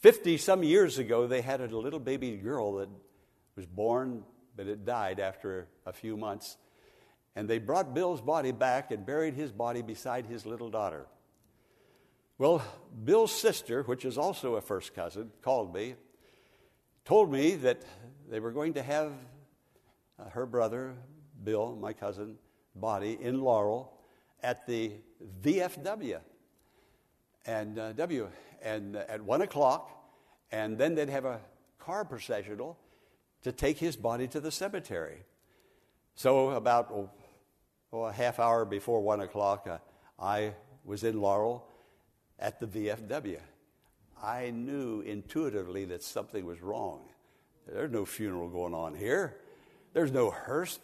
50 0.00 0.36
some 0.36 0.64
years 0.64 0.98
ago, 0.98 1.28
they 1.28 1.42
had 1.42 1.60
a 1.60 1.76
little 1.78 2.00
baby 2.00 2.36
girl 2.36 2.74
that 2.74 2.88
was 3.54 3.66
born, 3.66 4.24
but 4.56 4.66
it 4.66 4.84
died 4.84 5.20
after 5.20 5.68
a 5.86 5.92
few 5.92 6.16
months. 6.16 6.56
And 7.36 7.48
they 7.48 7.58
brought 7.58 7.94
Bill's 7.94 8.20
body 8.20 8.50
back 8.50 8.90
and 8.90 9.06
buried 9.06 9.34
his 9.34 9.52
body 9.52 9.80
beside 9.80 10.26
his 10.26 10.44
little 10.44 10.70
daughter. 10.70 11.06
Well, 12.38 12.64
Bill's 13.04 13.32
sister, 13.32 13.82
which 13.82 14.04
is 14.04 14.16
also 14.16 14.56
a 14.56 14.60
first 14.60 14.94
cousin, 14.94 15.30
called 15.42 15.74
me, 15.74 15.96
told 17.04 17.30
me 17.30 17.56
that 17.56 17.82
they 18.28 18.40
were 18.40 18.52
going 18.52 18.72
to 18.74 18.82
have 18.82 19.12
uh, 20.18 20.30
her 20.30 20.46
brother, 20.46 20.94
Bill, 21.44 21.76
my 21.76 21.92
cousin, 21.92 22.36
body 22.74 23.18
in 23.20 23.40
Laurel 23.42 23.92
at 24.42 24.66
the 24.66 24.92
VFW 25.42 26.20
and 27.44 27.78
uh, 27.78 27.92
W 27.92 28.28
and 28.62 28.96
uh, 28.96 29.04
at 29.08 29.20
one 29.20 29.42
o'clock, 29.42 29.90
and 30.50 30.78
then 30.78 30.94
they'd 30.94 31.10
have 31.10 31.26
a 31.26 31.40
car 31.78 32.04
processional 32.04 32.78
to 33.42 33.52
take 33.52 33.78
his 33.78 33.96
body 33.96 34.26
to 34.28 34.40
the 34.40 34.50
cemetery. 34.50 35.24
So 36.14 36.50
about 36.50 36.90
oh, 36.90 37.10
oh, 37.92 38.04
a 38.04 38.12
half 38.12 38.38
hour 38.38 38.64
before 38.64 39.02
one 39.02 39.20
o'clock, 39.20 39.66
uh, 39.68 39.78
I 40.18 40.54
was 40.84 41.04
in 41.04 41.20
Laurel 41.20 41.68
at 42.42 42.58
the 42.58 42.66
VFW. 42.66 43.38
I 44.20 44.50
knew 44.50 45.00
intuitively 45.00 45.84
that 45.86 46.02
something 46.02 46.44
was 46.44 46.60
wrong. 46.60 47.08
There's 47.66 47.90
no 47.90 48.04
funeral 48.04 48.48
going 48.48 48.74
on 48.74 48.94
here. 48.94 49.36
There's 49.94 50.10
no 50.10 50.30
hearse. 50.30 50.80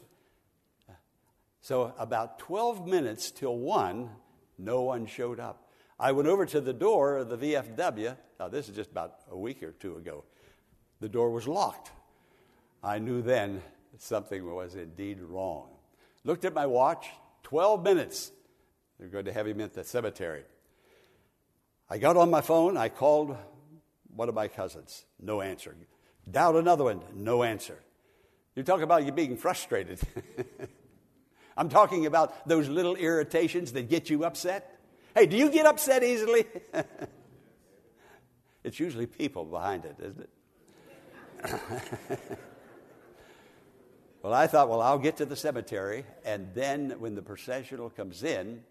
So 1.60 1.92
about 1.98 2.38
12 2.38 2.86
minutes 2.86 3.32
till 3.32 3.58
1, 3.58 4.08
no 4.58 4.82
one 4.82 5.06
showed 5.06 5.40
up. 5.40 5.68
I 5.98 6.12
went 6.12 6.28
over 6.28 6.46
to 6.46 6.60
the 6.60 6.72
door 6.72 7.16
of 7.16 7.28
the 7.28 7.36
VFW. 7.36 8.16
Now, 8.38 8.48
this 8.48 8.68
is 8.68 8.76
just 8.76 8.92
about 8.92 9.16
a 9.28 9.36
week 9.36 9.62
or 9.64 9.72
two 9.72 9.96
ago. 9.96 10.24
The 11.00 11.08
door 11.08 11.30
was 11.30 11.48
locked. 11.48 11.90
I 12.84 13.00
knew 13.00 13.20
then 13.20 13.62
something 13.98 14.44
was 14.54 14.76
indeed 14.76 15.20
wrong. 15.20 15.70
Looked 16.22 16.44
at 16.44 16.54
my 16.54 16.66
watch, 16.66 17.08
12 17.42 17.82
minutes. 17.82 18.30
They're 18.98 19.08
going 19.08 19.24
to 19.24 19.32
have 19.32 19.48
him 19.48 19.60
at 19.60 19.74
the 19.74 19.82
cemetery. 19.82 20.44
I 21.90 21.98
got 21.98 22.16
on 22.16 22.30
my 22.30 22.40
phone. 22.40 22.76
I 22.76 22.88
called 22.88 23.36
one 24.14 24.28
of 24.28 24.34
my 24.34 24.48
cousins. 24.48 25.04
No 25.20 25.40
answer. 25.40 25.74
Dialed 26.30 26.56
another 26.56 26.84
one. 26.84 27.00
No 27.14 27.42
answer. 27.42 27.78
You 28.54 28.62
talk 28.62 28.82
about 28.82 29.04
you 29.04 29.12
being 29.12 29.36
frustrated. 29.36 30.00
I'm 31.56 31.68
talking 31.68 32.06
about 32.06 32.48
those 32.48 32.68
little 32.68 32.94
irritations 32.96 33.72
that 33.72 33.88
get 33.88 34.10
you 34.10 34.24
upset. 34.24 34.78
Hey, 35.14 35.26
do 35.26 35.36
you 35.36 35.50
get 35.50 35.66
upset 35.66 36.04
easily? 36.04 36.44
it's 38.64 38.78
usually 38.78 39.06
people 39.06 39.44
behind 39.44 39.84
it, 39.84 39.96
isn't 40.00 40.20
it? 40.20 40.30
well, 44.22 44.34
I 44.34 44.46
thought, 44.46 44.68
well, 44.68 44.80
I'll 44.80 44.98
get 44.98 45.16
to 45.18 45.24
the 45.24 45.36
cemetery, 45.36 46.04
and 46.24 46.48
then 46.54 46.96
when 46.98 47.14
the 47.14 47.22
processional 47.22 47.90
comes 47.90 48.22
in, 48.22 48.62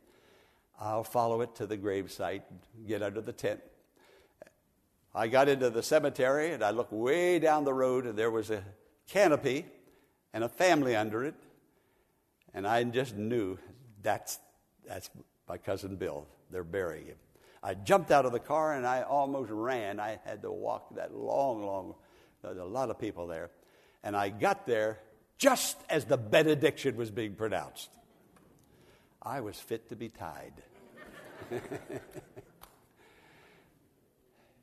I'll 0.80 1.04
follow 1.04 1.42
it 1.42 1.56
to 1.56 1.66
the 1.66 1.78
gravesite, 1.78 2.44
get 2.88 3.02
under 3.02 3.22
the 3.22 3.34
tent. 3.34 3.62
I 5.16 5.28
got 5.28 5.50
into 5.50 5.70
the 5.72 5.82
cemetery 5.82 6.52
and 6.52 6.64
I 6.64 6.70
looked 6.70 6.94
way 6.94 7.40
down 7.40 7.64
the 7.64 7.74
road, 7.74 8.06
and 8.06 8.18
there 8.18 8.30
was 8.30 8.52
a 8.52 8.64
canopy 9.08 9.66
and 10.34 10.44
a 10.44 10.50
family 10.50 10.96
under 10.96 11.24
it. 11.24 11.36
And 12.54 12.68
I 12.68 12.84
just 12.84 13.16
knew 13.16 13.58
that's, 14.04 14.40
that's 14.88 15.10
my 15.50 15.58
cousin 15.58 15.96
Bill. 15.96 16.28
They're 16.52 16.64
burying 16.64 17.08
him. 17.08 17.18
I 17.64 17.74
jumped 17.74 18.12
out 18.12 18.26
of 18.26 18.32
the 18.32 18.40
car 18.40 18.74
and 18.74 18.86
I 18.86 19.02
almost 19.02 19.50
ran. 19.52 20.00
I 20.00 20.20
had 20.26 20.44
to 20.44 20.52
walk 20.52 20.96
that 20.96 21.14
long, 21.14 21.66
long, 21.66 21.96
there's 22.44 22.58
a 22.58 22.64
lot 22.64 22.90
of 22.90 23.00
people 23.00 23.28
there. 23.28 23.50
And 24.04 24.16
I 24.16 24.30
got 24.30 24.68
there 24.68 25.00
just 25.38 25.78
as 25.90 26.06
the 26.06 26.18
benediction 26.18 26.96
was 26.96 27.12
being 27.12 27.34
pronounced. 27.34 27.90
I 29.28 29.42
was 29.42 29.60
fit 29.60 29.90
to 29.90 29.96
be 29.96 30.08
tied. 30.08 30.54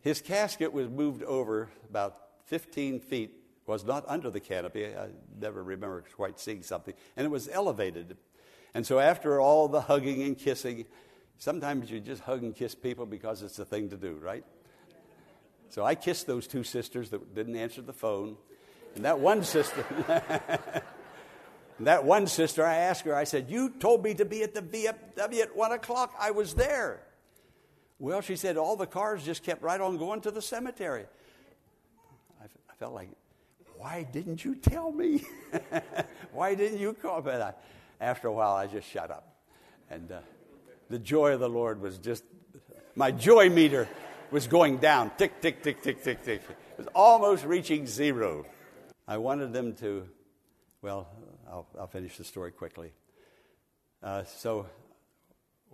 His 0.00 0.22
casket 0.22 0.72
was 0.72 0.88
moved 0.88 1.22
over 1.22 1.68
about 1.88 2.16
15 2.46 3.00
feet, 3.00 3.32
was 3.66 3.84
not 3.84 4.04
under 4.08 4.30
the 4.30 4.40
canopy. 4.40 4.86
I 4.86 5.08
never 5.38 5.62
remember 5.62 6.02
quite 6.16 6.40
seeing 6.40 6.62
something. 6.62 6.94
And 7.16 7.26
it 7.26 7.30
was 7.30 7.48
elevated. 7.48 8.16
And 8.72 8.86
so, 8.86 8.98
after 8.98 9.38
all 9.40 9.68
the 9.68 9.82
hugging 9.82 10.22
and 10.22 10.36
kissing, 10.36 10.86
sometimes 11.38 11.90
you 11.90 12.00
just 12.00 12.22
hug 12.22 12.42
and 12.42 12.56
kiss 12.56 12.74
people 12.74 13.06
because 13.06 13.42
it's 13.42 13.56
the 13.56 13.64
thing 13.64 13.90
to 13.90 13.96
do, 13.96 14.14
right? 14.14 14.44
So 15.68 15.84
I 15.84 15.94
kissed 15.94 16.26
those 16.26 16.46
two 16.46 16.64
sisters 16.64 17.10
that 17.10 17.34
didn't 17.34 17.56
answer 17.56 17.82
the 17.82 17.92
phone. 17.92 18.36
And 18.94 19.04
that 19.04 19.18
one 19.18 19.42
sister, 19.42 19.84
that 21.80 22.04
one 22.04 22.26
sister, 22.26 22.64
I 22.64 22.76
asked 22.76 23.04
her, 23.04 23.14
I 23.14 23.24
said, 23.24 23.50
You 23.50 23.70
told 23.70 24.04
me 24.04 24.14
to 24.14 24.24
be 24.24 24.42
at 24.42 24.54
the 24.54 24.62
VFW 24.62 25.40
at 25.40 25.56
one 25.56 25.72
o'clock. 25.72 26.14
I 26.18 26.30
was 26.30 26.54
there. 26.54 27.00
Well, 27.98 28.20
she 28.20 28.36
said, 28.36 28.56
All 28.56 28.76
the 28.76 28.86
cars 28.86 29.24
just 29.24 29.42
kept 29.42 29.62
right 29.62 29.80
on 29.80 29.98
going 29.98 30.20
to 30.22 30.30
the 30.30 30.42
cemetery. 30.42 31.04
I, 32.40 32.44
I 32.44 32.74
felt 32.78 32.94
like, 32.94 33.08
Why 33.76 34.06
didn't 34.10 34.44
you 34.44 34.54
tell 34.54 34.92
me? 34.92 35.24
Why 36.32 36.54
didn't 36.54 36.78
you 36.78 36.92
call? 36.92 37.28
I, 37.28 37.54
after 38.00 38.28
a 38.28 38.32
while, 38.32 38.54
I 38.54 38.66
just 38.66 38.88
shut 38.88 39.10
up. 39.10 39.34
And 39.90 40.12
uh, 40.12 40.20
the 40.90 40.98
joy 40.98 41.32
of 41.32 41.40
the 41.40 41.48
Lord 41.48 41.80
was 41.80 41.98
just, 41.98 42.22
my 42.94 43.10
joy 43.10 43.50
meter 43.50 43.88
was 44.30 44.46
going 44.46 44.78
down. 44.78 45.10
Tick, 45.16 45.40
tick, 45.40 45.62
tick, 45.62 45.82
tick, 45.82 46.02
tick, 46.02 46.22
tick. 46.24 46.42
It 46.48 46.78
was 46.78 46.88
almost 46.94 47.44
reaching 47.44 47.86
zero. 47.86 48.44
I 49.06 49.18
wanted 49.18 49.52
them 49.52 49.74
to, 49.76 50.08
well, 50.82 51.08
I'll, 51.54 51.66
I'll 51.78 51.86
finish 51.86 52.16
the 52.16 52.24
story 52.24 52.50
quickly. 52.50 52.90
Uh, 54.02 54.24
so 54.24 54.66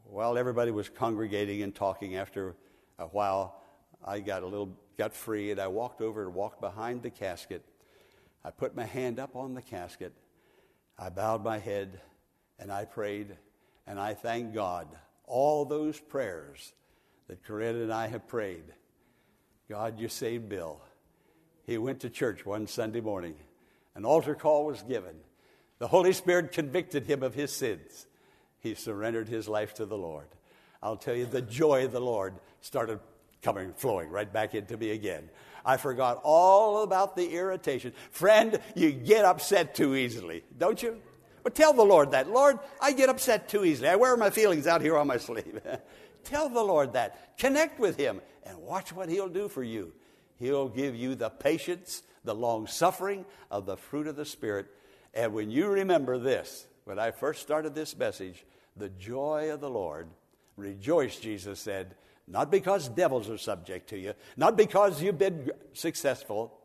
while 0.04 0.36
everybody 0.36 0.70
was 0.70 0.90
congregating 0.90 1.62
and 1.62 1.74
talking 1.74 2.16
after 2.16 2.54
a 2.98 3.06
while, 3.06 3.62
I 4.04 4.20
got 4.20 4.42
a 4.42 4.46
little, 4.46 4.76
got 4.98 5.14
free 5.14 5.50
and 5.50 5.58
I 5.58 5.68
walked 5.68 6.02
over 6.02 6.22
and 6.22 6.34
walked 6.34 6.60
behind 6.60 7.02
the 7.02 7.08
casket. 7.08 7.64
I 8.44 8.50
put 8.50 8.76
my 8.76 8.84
hand 8.84 9.18
up 9.18 9.34
on 9.34 9.54
the 9.54 9.62
casket. 9.62 10.12
I 10.98 11.08
bowed 11.08 11.42
my 11.42 11.56
head 11.56 11.98
and 12.58 12.70
I 12.70 12.84
prayed 12.84 13.34
and 13.86 13.98
I 13.98 14.12
thanked 14.12 14.54
God. 14.54 14.86
All 15.24 15.64
those 15.64 15.98
prayers 15.98 16.74
that 17.26 17.42
Corinne 17.42 17.76
and 17.76 17.90
I 17.90 18.08
have 18.08 18.28
prayed. 18.28 18.64
God, 19.66 19.98
you 19.98 20.08
saved 20.08 20.46
Bill. 20.46 20.82
He 21.64 21.78
went 21.78 22.00
to 22.00 22.10
church 22.10 22.44
one 22.44 22.66
Sunday 22.66 23.00
morning. 23.00 23.36
An 23.94 24.04
altar 24.04 24.34
call 24.34 24.66
was 24.66 24.82
given. 24.82 25.14
The 25.80 25.88
Holy 25.88 26.12
Spirit 26.12 26.52
convicted 26.52 27.06
him 27.06 27.22
of 27.22 27.34
his 27.34 27.50
sins. 27.50 28.06
He 28.60 28.74
surrendered 28.74 29.28
his 29.28 29.48
life 29.48 29.74
to 29.74 29.86
the 29.86 29.96
Lord. 29.96 30.26
I'll 30.82 30.96
tell 30.96 31.16
you, 31.16 31.24
the 31.26 31.42
joy 31.42 31.86
of 31.86 31.92
the 31.92 32.00
Lord 32.00 32.34
started 32.60 33.00
coming, 33.42 33.72
flowing 33.72 34.10
right 34.10 34.30
back 34.30 34.54
into 34.54 34.76
me 34.76 34.90
again. 34.90 35.30
I 35.64 35.78
forgot 35.78 36.20
all 36.22 36.82
about 36.82 37.16
the 37.16 37.34
irritation. 37.34 37.94
Friend, 38.10 38.60
you 38.74 38.92
get 38.92 39.24
upset 39.24 39.74
too 39.74 39.94
easily, 39.96 40.44
don't 40.58 40.82
you? 40.82 41.00
But 41.42 41.54
tell 41.54 41.72
the 41.72 41.82
Lord 41.82 42.10
that. 42.10 42.30
Lord, 42.30 42.58
I 42.80 42.92
get 42.92 43.08
upset 43.08 43.48
too 43.48 43.64
easily. 43.64 43.88
I 43.88 43.96
wear 43.96 44.14
my 44.18 44.28
feelings 44.28 44.66
out 44.66 44.82
here 44.82 44.98
on 44.98 45.06
my 45.06 45.16
sleeve. 45.16 45.60
tell 46.24 46.50
the 46.50 46.62
Lord 46.62 46.92
that. 46.92 47.38
Connect 47.38 47.80
with 47.80 47.96
Him 47.96 48.20
and 48.44 48.58
watch 48.58 48.92
what 48.92 49.08
He'll 49.08 49.28
do 49.28 49.48
for 49.48 49.62
you. 49.62 49.94
He'll 50.38 50.68
give 50.68 50.94
you 50.94 51.14
the 51.14 51.30
patience, 51.30 52.02
the 52.24 52.34
long 52.34 52.66
suffering 52.66 53.24
of 53.50 53.64
the 53.64 53.78
fruit 53.78 54.06
of 54.06 54.16
the 54.16 54.26
Spirit. 54.26 54.66
And 55.14 55.32
when 55.32 55.50
you 55.50 55.68
remember 55.68 56.18
this, 56.18 56.66
when 56.84 56.98
I 56.98 57.10
first 57.10 57.42
started 57.42 57.74
this 57.74 57.96
message, 57.96 58.44
the 58.76 58.88
joy 58.88 59.50
of 59.52 59.60
the 59.60 59.70
Lord, 59.70 60.08
rejoice, 60.56 61.18
Jesus 61.18 61.60
said, 61.60 61.94
not 62.28 62.50
because 62.50 62.88
devils 62.88 63.28
are 63.28 63.38
subject 63.38 63.88
to 63.90 63.98
you, 63.98 64.14
not 64.36 64.56
because 64.56 65.02
you've 65.02 65.18
been 65.18 65.50
successful. 65.72 66.56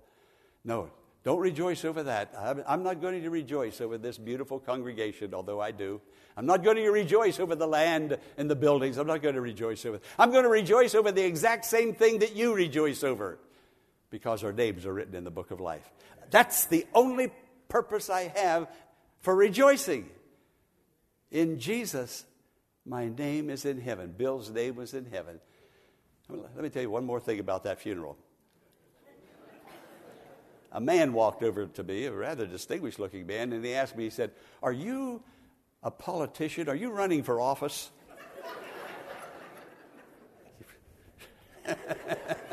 No, 0.64 0.92
don't 1.24 1.40
rejoice 1.40 1.84
over 1.84 2.04
that. 2.04 2.34
I'm 2.68 2.84
not 2.84 3.02
going 3.02 3.22
to 3.24 3.30
rejoice 3.32 3.82
over 3.82 3.98
this 3.98 4.20
beautiful 4.20 4.60
congregation, 4.60 5.34
although 5.34 5.60
I 5.60 5.72
do. 5.72 6.02
I'm 6.38 6.46
not 6.46 6.64
going 6.64 6.78
to 6.78 6.90
rejoice 6.90 7.40
over 7.40 7.56
the 7.56 7.66
land 7.66 8.18
and 8.38 8.50
the 8.50 8.56
buildings. 8.56 8.98
I'm 8.98 9.08
not 9.08 9.24
going 9.24 9.36
to 9.36 9.42
rejoice 9.42 9.86
over 9.86 9.96
it. 9.96 10.04
I'm 10.20 10.32
going 10.32 10.44
to 10.44 10.50
rejoice 10.50 10.94
over 10.94 11.12
the 11.12 11.26
exact 11.26 11.66
same 11.66 11.96
thing 11.96 12.20
that 12.20 12.36
you 12.36 12.54
rejoice 12.54 13.04
over 13.04 13.40
because 14.12 14.44
our 14.44 14.54
names 14.54 14.86
are 14.86 14.94
written 14.94 15.16
in 15.16 15.24
the 15.24 15.32
book 15.32 15.50
of 15.50 15.60
life. 15.60 15.90
That's 16.30 16.66
the 16.66 16.86
only 16.94 17.32
purpose 17.68 18.10
I 18.10 18.32
have 18.36 18.68
for 19.20 19.36
rejoicing. 19.36 20.10
In 21.32 21.60
Jesus, 21.60 22.26
my 22.86 23.10
name 23.10 23.50
is 23.50 23.66
in 23.66 23.82
heaven. 23.82 24.14
Bill's 24.16 24.50
name 24.50 24.76
was 24.76 24.94
in 24.94 25.06
heaven. 25.06 25.40
Let 26.30 26.58
me 26.58 26.70
tell 26.70 26.82
you 26.82 26.90
one 26.90 27.06
more 27.06 27.20
thing 27.20 27.40
about 27.40 27.64
that 27.64 27.80
funeral. 27.80 28.18
A 30.72 30.82
man 30.82 31.14
walked 31.14 31.42
over 31.42 31.68
to 31.68 31.84
me, 31.84 32.06
a 32.06 32.12
rather 32.12 32.46
distinguished 32.46 33.00
looking 33.00 33.26
man, 33.26 33.54
and 33.54 33.64
he 33.64 33.74
asked 33.74 33.96
me, 33.96 34.04
he 34.06 34.10
said, 34.10 34.32
Are 34.62 34.74
you 34.74 35.24
a 35.82 35.90
politician? 35.90 36.68
Are 36.68 36.76
you 36.76 36.92
running 36.92 37.24
for 37.24 37.40
office? 37.40 37.92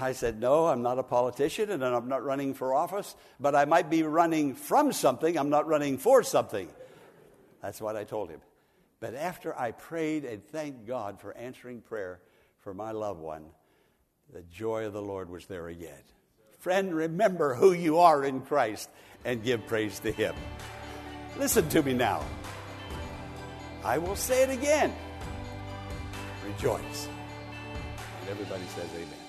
I 0.00 0.12
said, 0.12 0.40
No, 0.40 0.66
I'm 0.66 0.82
not 0.82 0.98
a 0.98 1.02
politician 1.02 1.70
and 1.70 1.84
I'm 1.84 2.08
not 2.08 2.24
running 2.24 2.54
for 2.54 2.74
office, 2.74 3.14
but 3.40 3.54
I 3.54 3.64
might 3.64 3.90
be 3.90 4.02
running 4.02 4.54
from 4.54 4.92
something. 4.92 5.36
I'm 5.36 5.50
not 5.50 5.66
running 5.66 5.98
for 5.98 6.22
something. 6.22 6.68
That's 7.62 7.80
what 7.80 7.96
I 7.96 8.04
told 8.04 8.30
him. 8.30 8.40
But 9.00 9.14
after 9.14 9.58
I 9.58 9.72
prayed 9.72 10.24
and 10.24 10.44
thanked 10.44 10.86
God 10.86 11.20
for 11.20 11.36
answering 11.36 11.80
prayer 11.80 12.20
for 12.60 12.74
my 12.74 12.92
loved 12.92 13.20
one, 13.20 13.44
the 14.32 14.42
joy 14.42 14.86
of 14.86 14.92
the 14.92 15.02
Lord 15.02 15.30
was 15.30 15.46
there 15.46 15.68
again. 15.68 16.02
Friend, 16.58 16.94
remember 16.94 17.54
who 17.54 17.72
you 17.72 17.98
are 17.98 18.24
in 18.24 18.40
Christ 18.40 18.90
and 19.24 19.42
give 19.42 19.66
praise 19.66 20.00
to 20.00 20.10
Him. 20.10 20.34
Listen 21.38 21.68
to 21.68 21.82
me 21.82 21.94
now. 21.94 22.24
I 23.84 23.98
will 23.98 24.16
say 24.16 24.42
it 24.42 24.50
again. 24.50 24.92
Rejoice. 26.44 27.08
And 28.20 28.30
everybody 28.30 28.64
says, 28.74 28.88
Amen. 28.94 29.27